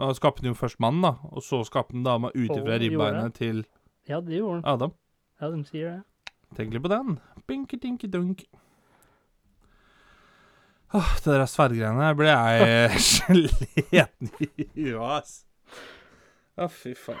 [0.00, 1.12] ja, Skapte jo først mannen, da.
[1.30, 3.62] Og så skapte han dama ut ifra ribbeinet til
[4.08, 4.66] Ja, det gjorde han.
[4.74, 4.94] Adam.
[5.40, 6.00] Ja, de sier det.
[6.56, 7.18] Tenk litt på den.
[7.48, 8.42] Binki-dinki-dunk.
[10.90, 15.36] Åh, det der sverdgreiene ble jeg sliten i huet ass.
[16.58, 17.20] Å, fy faen.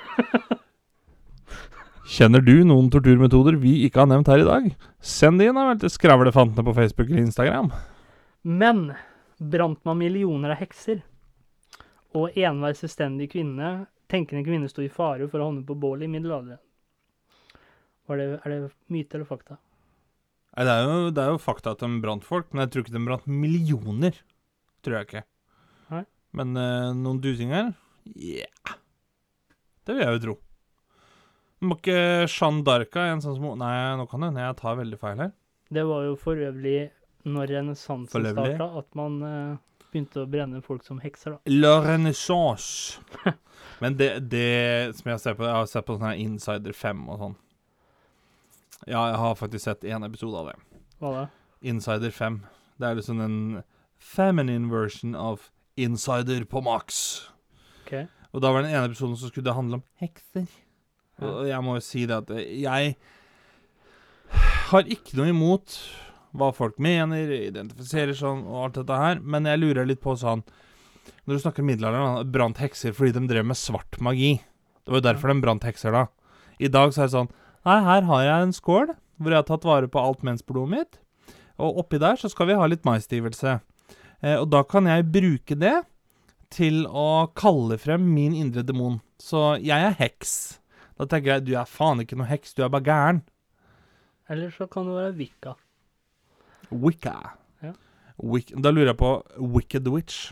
[2.10, 4.66] Kjenner du noen torturmetoder vi ikke har nevnt her i dag?
[4.98, 7.70] Send de inn da vel til Skravlefantene på Facebook eller Instagram.
[8.42, 8.88] Men
[9.38, 11.04] brant man millioner av hekser,
[12.18, 13.70] og enhver selvstendig kvinne,
[14.10, 16.60] tenkende kvinne sto i fare for å havne på bålet i middelalderen.
[18.10, 19.60] Var det, er det myte eller fakta?
[20.50, 22.84] Nei, det er, jo, det er jo fakta at de brant folk, men jeg tror
[22.84, 24.16] ikke de brant millioner.
[24.82, 25.22] Tror jeg ikke.
[25.94, 26.02] Nei.
[26.34, 27.70] Men eh, noen dusinger?
[28.16, 28.74] Yeah.
[29.86, 30.34] Det vil jeg jo tro.
[31.60, 34.98] Må ikke Jeanne d'Arca en sånn som Nei, nå kan det hende jeg tar veldig
[35.00, 35.32] feil her.
[35.70, 36.78] Det var jo for øvrig
[37.30, 41.36] når renessansen starta, at man eh, begynte å brenne folk som hekser.
[41.36, 41.52] da.
[41.52, 43.00] La renaissance.
[43.82, 47.04] Men det, det som jeg ser på Jeg har sett på sånn her Insider 5
[47.08, 47.36] og sånn.
[48.88, 50.56] Ja, jeg har faktisk sett én episode av det.
[51.00, 51.26] Hva da?
[51.60, 52.40] Insider 5.
[52.80, 53.38] Det er liksom en
[54.00, 57.00] feminine version of Insider på maks.
[57.84, 58.06] Ok.
[58.32, 60.46] Og da var den ene episoden som skulle handle om hekser.
[61.20, 62.94] Og jeg må jo si det at jeg
[64.70, 65.76] har ikke noe imot
[66.36, 70.44] hva folk mener, identifiserer sånn og alt dette her, men jeg lurer litt på sånn
[71.26, 74.38] Når du snakker middelalderen, brant hekser fordi de drev med svart magi.
[74.84, 76.06] Det var jo derfor de brant hekser da.
[76.60, 77.32] I dag så er det sånn
[77.66, 81.00] Nei, her har jeg en skål hvor jeg har tatt vare på alt mensblodet mitt.
[81.60, 83.58] Og oppi der så skal vi ha litt maisstivelse.
[84.24, 85.74] Eh, og da kan jeg bruke det
[86.50, 88.98] til å kalle frem min indre demon.
[89.20, 90.60] Så jeg er heks.
[90.96, 93.20] Da tenker jeg du er faen ikke noe heks, du er bare gæren.
[94.30, 95.54] Eller så kan det være Wicca.
[96.70, 97.16] Wicca.
[97.62, 97.74] Ja.
[98.22, 100.30] Wic da lurer jeg på Wicked Witch.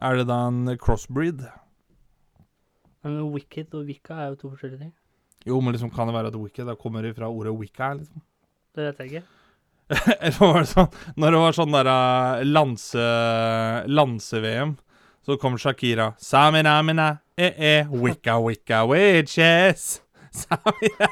[0.00, 1.42] Er det da en crossbreed?
[3.02, 4.94] Men Wicked og Wicca er jo to forskjellige ting.
[5.46, 8.20] Jo, men liksom kan det være at wicked da kommer fra ordet wicca, liksom?
[8.74, 9.22] Det vet jeg ikke.
[10.20, 13.04] Eller var det sånn Når det var sånn der uh, lanse...
[13.88, 14.74] Lanse-VM,
[15.24, 20.02] så kom Shakira Samina mina e e, wicca wicca witches.
[20.42, 21.08] Samina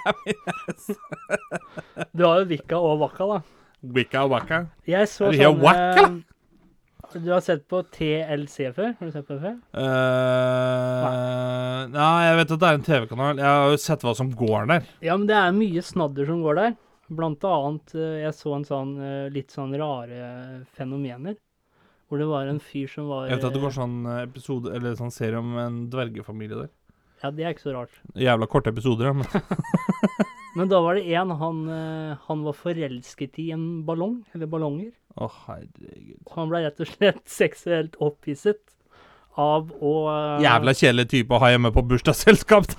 [2.13, 3.41] Du har jo Wicca og Wacca, da.
[3.95, 4.67] Wicca wacca.
[4.87, 6.07] Jeg så Er sånn Wacca?
[6.07, 8.91] eh, Du har sett på TLC før?
[8.99, 9.57] Har du sett på det før?
[9.77, 13.39] Uh, nei, jeg vet at det er en TV-kanal.
[13.41, 14.83] Jeg har jo sett hva som går der.
[15.07, 16.75] Ja, men det er mye snadder som går der.
[17.07, 21.37] Blant annet, eh, jeg så en sånn eh, litt sånn rare fenomener.
[22.11, 24.93] Hvor det var en fyr som var Jeg vet at det går sånn episode Eller
[24.95, 26.69] sånn serie om en dvergefamilie der.
[27.23, 27.95] Ja, det er ikke så rart.
[28.15, 29.27] Jævla korte episoder, ja, men
[30.57, 34.95] Men da var det en han, eh, han var forelsket i en ballong, eller ballonger.
[35.17, 36.23] Å, herregud.
[36.33, 38.63] Han ble rett og slett seksuelt opphisset
[39.37, 42.73] av å eh, Jævla kjedelig type å ha hjemme på bursdagsselskap.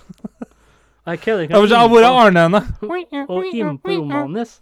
[1.08, 1.62] Jeg kødder ikke.
[1.94, 2.64] Hvor er Arne henne?
[3.30, 4.58] Og inne på rommet hans.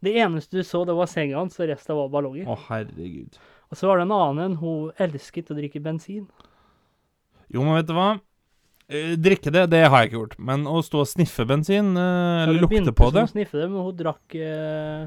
[0.00, 2.46] Det eneste du så, det var senga hans, og resten var ballonger.
[2.48, 3.36] Å, herregud.
[3.68, 6.24] Og så var det en annen, hun elsket å drikke bensin.
[7.52, 8.14] Jo, men vet du hva?
[8.90, 10.36] Eh, drikke det, det har jeg ikke gjort.
[10.50, 13.60] Men å stå og sniffe bensin, eh, Ja, eller hun lukte på det å sniffe
[13.60, 15.04] det, men hun drakk eh,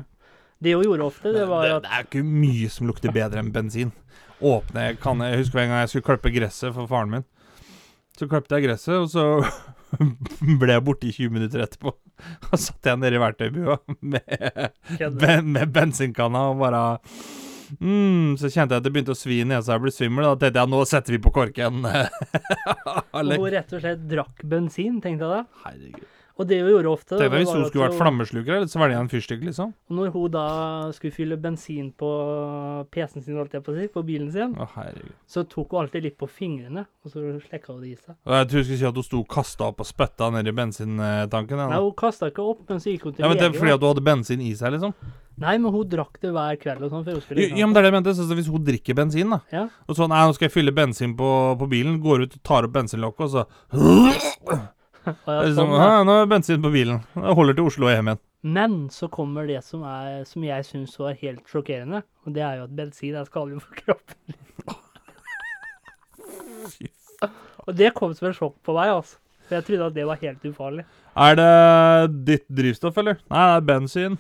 [0.63, 3.43] Det hun gjorde ofte, det var det, at det er ikke mye som lukter bedre
[3.43, 3.91] enn bensin.
[4.43, 7.27] Åpne kanne Jeg husker en gang jeg skulle klippe gresset for faren min.
[8.15, 9.43] Så klippet jeg gresset, og så
[10.61, 11.91] ble jeg borte i 20 minutter etterpå.
[12.53, 13.81] Og satt jeg nede i verktøybua
[14.13, 14.69] med,
[15.19, 16.84] med, med bensinkanna og bare
[17.80, 20.28] mm, Så kjente jeg at det begynte å svi i nesa, jeg ble svimmel.
[20.32, 21.86] Da tenkte jeg nå setter vi på korken.
[23.13, 25.63] Og hun rett og slett drakk bensin, tenkte jeg da.
[25.65, 26.11] Herregud.
[26.34, 29.09] Og det hun gjorde ofte Tenk deg hvis hun skulle vært flammesluker, eller svelge en
[29.11, 29.74] fyrstikk, liksom.
[29.89, 30.45] Og når hun da
[30.95, 32.09] skulle fylle bensin på
[32.93, 34.88] PC-en sin, holdt jeg på å si, på bilen sin, Å,
[35.30, 38.17] så tok hun alltid litt på fingrene, og så slekka hun det i seg.
[38.26, 40.55] Og jeg tror du skulle si at hun sto og kasta opp og spytta i
[40.57, 41.61] bensintanken.
[41.61, 43.59] Ja, Nei, hun kasta ikke opp, men så gikk hun til ja, men det er
[43.59, 44.97] fordi at hun hadde bensin i seg, liksom?
[45.41, 47.79] Nei, men hun drakk det hver kveld og sånn før hun skulle ja, men det
[47.81, 48.13] er det jeg mente.
[48.19, 49.63] Så hvis hun drikker bensin, da, Ja.
[49.89, 52.67] og så Nei, nå skal jeg fylle bensin på, på bilen, går ut og tar
[52.67, 53.47] opp bensinlokket, og så
[55.03, 55.88] Og Det er liksom, sånn, ja.
[55.97, 57.01] «Hæ, Nå er bensin på bilen.
[57.17, 58.21] Jeg holder til Oslo og hjem igjen.
[58.55, 62.61] Men så kommer det som, er, som jeg syns var helt sjokkerende, og det er
[62.61, 64.38] jo at bensin er skadelig for kroppen.
[66.73, 66.88] Fy
[67.67, 69.19] Og det kom som et sjokk på meg, altså.
[69.47, 70.86] For jeg trodde at det var helt ufarlig.
[71.19, 71.51] Er det
[72.27, 73.19] ditt drivstoff, eller?
[73.31, 74.15] Nei, det er bensin.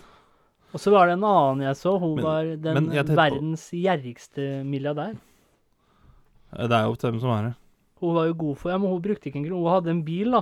[0.73, 1.97] Og så var det en annen jeg så.
[2.01, 5.13] Hun Men- var den på- verdens gjerrigste milliardær.
[6.53, 7.55] Det er jo opp til dem som er det.
[8.01, 9.63] Hun var jo god for Ja, men hun brukte ikke en krone.
[9.63, 10.41] Hun hadde en bil, da.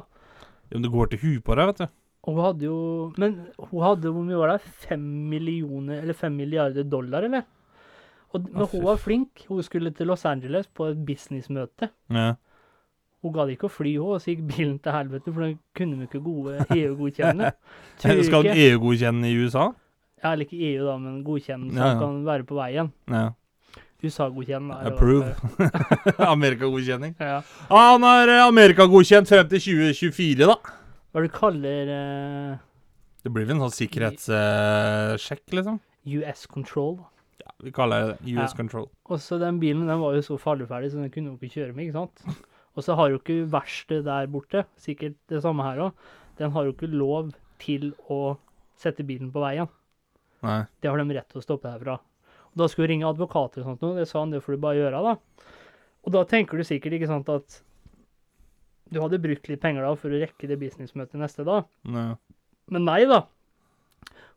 [0.72, 1.88] Ja, men det går til huet på deg, vet du.
[2.24, 4.62] Og hun hadde jo Men hun hadde hvor mye var det?
[4.62, 7.44] Fem millioner Eller fem milliarder dollar, eller?
[8.34, 9.46] Og, men hun var flink.
[9.50, 11.90] Hun skulle til Los Angeles på et businessmøte.
[12.10, 12.36] Ja.
[13.22, 15.98] Hun gadd ikke å fly, hun, og så gikk bilen til helvete, for den kunne
[16.00, 17.52] vi ikke gode EU-godkjenne.
[18.00, 19.68] Skal den EU-godkjenne i USA?
[20.22, 21.99] Ja, eller ikke EU, da, men godkjenne så Ja, ja.
[21.99, 22.91] kan være på veien.
[23.09, 23.30] Ja.
[24.01, 24.72] USA-godkjenn.
[24.74, 25.36] Approve.
[26.34, 27.15] Amerika-godkjenning.
[27.22, 27.41] Ja.
[27.69, 30.57] Ah, han er Amerika-godkjent frem til 2024, da.
[31.11, 32.59] Hva du kaller uh,
[33.22, 35.82] Det blir vel en sånn sikkerhetssjekk, liksom?
[36.17, 36.95] US Control.
[37.41, 38.55] Ja, vi kaller det US.
[38.57, 38.88] Control.
[39.09, 41.76] Og så den bilen den var jo så falleferdig, så den kunne jo ikke kjøre
[41.76, 42.41] med, ikke sant.
[42.78, 46.05] Og så har jo ikke verkstedet der borte, sikkert det samme her òg,
[46.39, 48.38] den har jo ikke lov til å
[48.80, 49.67] sette bilen på veien.
[50.46, 50.62] Nei.
[50.82, 51.98] Det har de rett til å stoppe herfra.
[52.52, 54.64] Og da skulle du ringe advokater og sånt noe, det sa han, det får du
[54.64, 55.52] bare gjøre, da.
[56.02, 57.62] Og da tenker du sikkert, ikke sant, at
[58.92, 61.70] du hadde brukt litt penger da for å rekke det businessmøtet neste dag.
[61.88, 62.10] Nei.
[62.72, 63.24] Men nei da.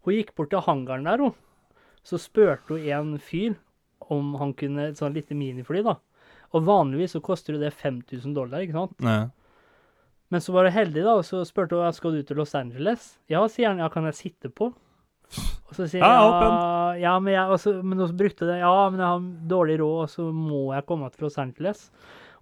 [0.05, 1.35] Hun gikk bort til hangaren der, hun.
[2.05, 3.57] Så spurte hun en fyr
[4.13, 5.97] om han kunne et sånn lite minifly, da.
[6.55, 8.95] Og vanligvis så koster det 5000 dollar, ikke sant.
[9.03, 9.25] Nei.
[10.31, 13.15] Men så var hun heldig, da, og så spurte hun skal du til Los Angeles.
[13.33, 13.83] Ja, sier han.
[13.83, 14.71] Ja, kan jeg sitte på?
[15.75, 18.61] Og så sier jeg ja, men jeg og så- Men også brukte det.
[18.61, 21.91] Ja, men jeg har dårlig råd, og så må jeg komme til Los Angeles.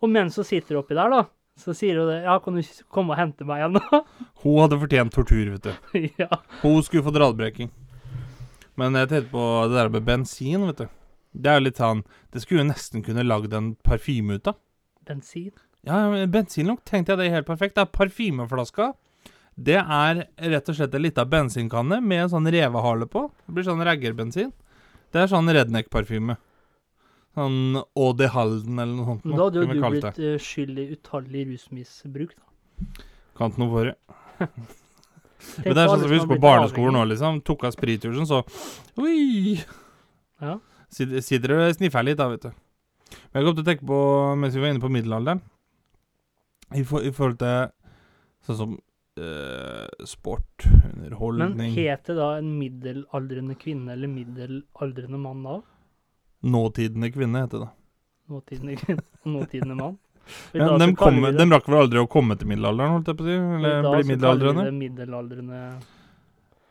[0.03, 1.23] Og mens hun sitter oppi der, da,
[1.57, 2.23] så sier hun det.
[2.25, 4.03] Ja, kan du ikke komme og hente meg igjen, da?
[4.43, 6.09] Hun hadde fortjent tortur, vet du.
[6.19, 6.29] ja.
[6.63, 7.71] Hun skulle fått radbrekking.
[8.77, 10.89] Men jeg tenkte på det der med bensin, vet du.
[11.33, 12.03] Det er jo litt sånn
[12.33, 14.57] Det skulle jo nesten kunne lagd en parfyme ut av.
[15.09, 15.53] Bensin.
[15.87, 17.75] Ja, bensinlukt tenkte jeg det er helt perfekt.
[17.79, 18.93] Det er parfymeflaska.
[19.55, 20.23] Det er
[20.53, 23.27] rett og slett en lita bensinkanne med en sånn revehale på.
[23.47, 24.53] Det blir sånn raggerbensin.
[25.13, 26.39] Det er sånn redneck-parfyme.
[27.37, 29.27] Sånn Audi Halden eller noe sånt.
[29.29, 33.05] Men da hadde jo du blitt eh, skyld i utallig rusmisbruk, da.
[33.37, 33.97] Kan ikke noe for det.
[35.65, 37.41] Men det er sånn som vi husker på barneskolen nå, liksom.
[37.45, 38.43] Tok av sprittusen, så
[39.03, 39.57] Oi!
[40.43, 40.59] Ja.
[40.93, 42.53] Sitter og sniffer litt, da, vet du.
[43.33, 44.01] Men jeg kom til å tenke på,
[44.41, 45.43] mens vi var inne på middelalderen
[46.73, 47.73] I, for, i forhold til
[48.47, 48.77] sånn som
[49.21, 55.59] eh, sport, Men underholdning het det da en middelaldrende kvinne eller middelaldrende mann da?
[56.43, 57.71] Nåtidende kvinne, heter det.
[58.33, 59.99] Nåtidende kvinne og nåtidende mann?
[60.55, 63.27] Ja, de, kom, de rakk vel aldri å komme til middelalderen, holdt jeg på å
[63.27, 63.39] si?
[63.57, 64.67] Eller bli middelaldrende?
[64.69, 65.63] det middelaldrende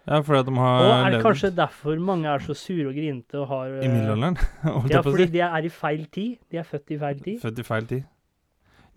[0.07, 3.41] Ja, fordi de har Og er det kanskje derfor mange er så sure og grinte
[3.41, 6.07] og har i eh, middelalderen, holdt Ja, jeg på å fordi de er i feil
[6.15, 6.39] tid.
[6.47, 7.37] De er født i feil tid.
[7.43, 8.07] Født i feil tid.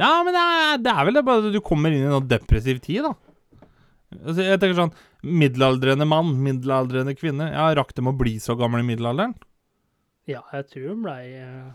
[0.01, 2.17] Ja, men det er, det er vel det bare at du kommer inn i en
[2.17, 3.13] sånn depressiv tid, da.
[4.23, 4.93] Altså, jeg tenker sånn
[5.25, 7.47] Middelaldrende mann, middelaldrende kvinne.
[7.55, 9.33] Ja, Rakk dem å bli så gamle i middelalderen?
[10.29, 11.73] Ja, jeg tror hun blei eh,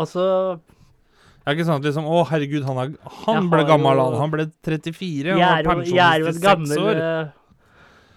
[0.00, 0.22] Altså
[0.60, 2.92] Det er ikke sånn at liksom Å, herregud, han, er,
[3.26, 4.20] han ble gammel, jo- han.
[4.22, 6.78] Han ble 34, Jeg og er var jo, jeg er jo pensjonist i seks gammel
[6.86, 7.02] år.
[7.04, 7.26] eh,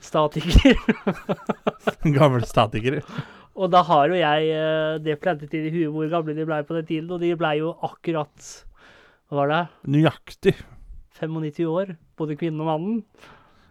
[0.10, 0.80] statiker.
[2.20, 3.02] Gammel statiker.
[3.60, 6.62] Og da har jo jeg eh, det plantet inn i huet hvor gamle de blei
[6.68, 8.52] på den tiden, og de blei jo akkurat
[9.30, 9.62] Hva var det?
[9.96, 10.56] Nøyaktig.
[11.22, 13.02] 95 år, både kvinnen og mannen.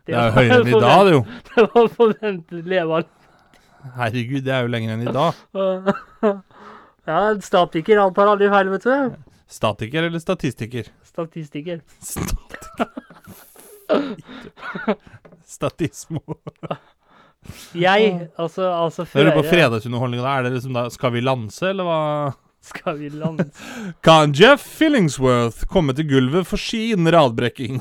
[0.09, 1.23] Det er jo høyere enn i dag, det jo.
[1.55, 3.15] Det var forventet levealder.
[3.99, 5.33] Herregud, det er jo lenger enn i dag.
[7.09, 9.15] Ja, statiker, han tar aldri feil, vet du.
[9.49, 10.91] Statiker eller statistiker?
[11.09, 11.79] Statistiker.
[12.05, 12.91] Statiker.
[15.49, 16.21] Statismo.
[17.73, 20.35] Jeg, altså, altså Hører du på føre fredagsunderholdninga da?
[20.37, 21.99] Er det liksom da Skal vi lanse, eller hva?
[22.69, 23.49] Skal vi lande
[24.07, 27.81] Kan Jeff Fillingsworth komme til gulvet for sin radbrekking?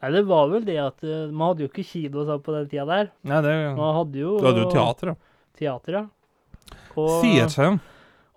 [0.00, 2.68] Nei, det var vel det at uh, man hadde jo ikke kino sånn på den
[2.70, 3.10] tida der.
[3.28, 5.34] Nei, det Man hadde jo Du hadde jo teater, da.
[5.60, 6.04] teater, ja.
[6.94, 7.76] Og, Theater.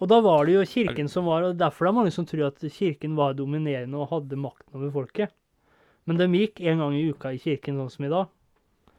[0.02, 2.48] og da var det jo kirken som var, og derfor er det mange som tror
[2.50, 5.32] at kirken var dominerende og hadde makten over folket.
[6.10, 8.32] Men de gikk en gang i uka i kirken, sånn som i dag.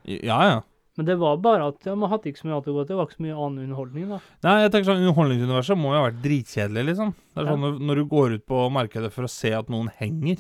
[0.09, 0.61] Ja, ja.
[0.97, 2.89] Men det var bare at man hadde ikke så mye annet å gå til.
[2.93, 4.19] Det var ikke så mye annen underholdning, da.
[4.47, 7.09] Nei, jeg tenker sånn Underholdningsuniverset må jo ha vært dritkjedelig, liksom.
[7.35, 9.91] Det er sånn når, når du går ut på markedet for å se at noen
[9.99, 10.39] henger,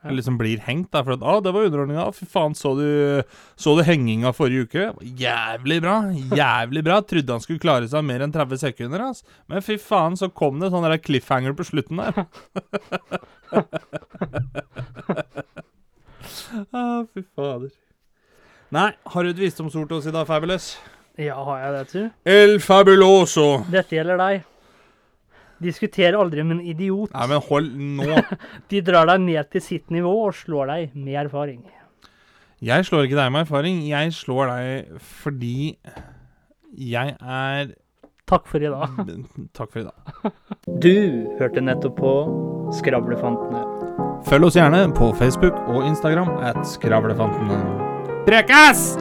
[0.00, 0.08] Ja.
[0.08, 2.06] eller liksom blir hengt, da, for at 'Å, det var underholdninga.
[2.16, 3.20] Fy faen, så du,
[3.58, 5.96] så du henginga forrige uke?' Jævlig bra.
[6.40, 7.00] Jævlig bra.
[7.02, 9.20] Trodde han skulle klare seg mer enn 30 sekunder, ass.
[9.50, 12.24] Men fy faen, så kom det sånn der cliffhanger på slutten der.
[16.72, 17.68] ah, fy fader.
[18.70, 20.76] Nei, har du et visdomsord til oss i dag, Fabulous?
[21.18, 22.12] Ja, har jeg det, tror du?
[22.30, 23.46] El fabuloso.
[23.66, 24.44] Dette gjelder deg.
[25.60, 27.10] Diskuter aldri med en idiot.
[27.12, 28.22] Nei, men hold nå.
[28.70, 31.60] De drar deg ned til sitt nivå og slår deg med erfaring.
[32.62, 33.82] Jeg slår ikke deg med erfaring.
[33.90, 35.74] Jeg slår deg fordi
[36.94, 37.76] jeg er
[38.30, 39.00] Takk for i dag.
[39.58, 40.34] Takk for i dag.
[40.84, 42.12] Du hørte nettopp på
[42.78, 43.66] Skravlefantene.
[44.30, 47.58] Følg oss gjerne på Facebook og Instagram at Skravlefantene.
[48.30, 48.96] Trecas!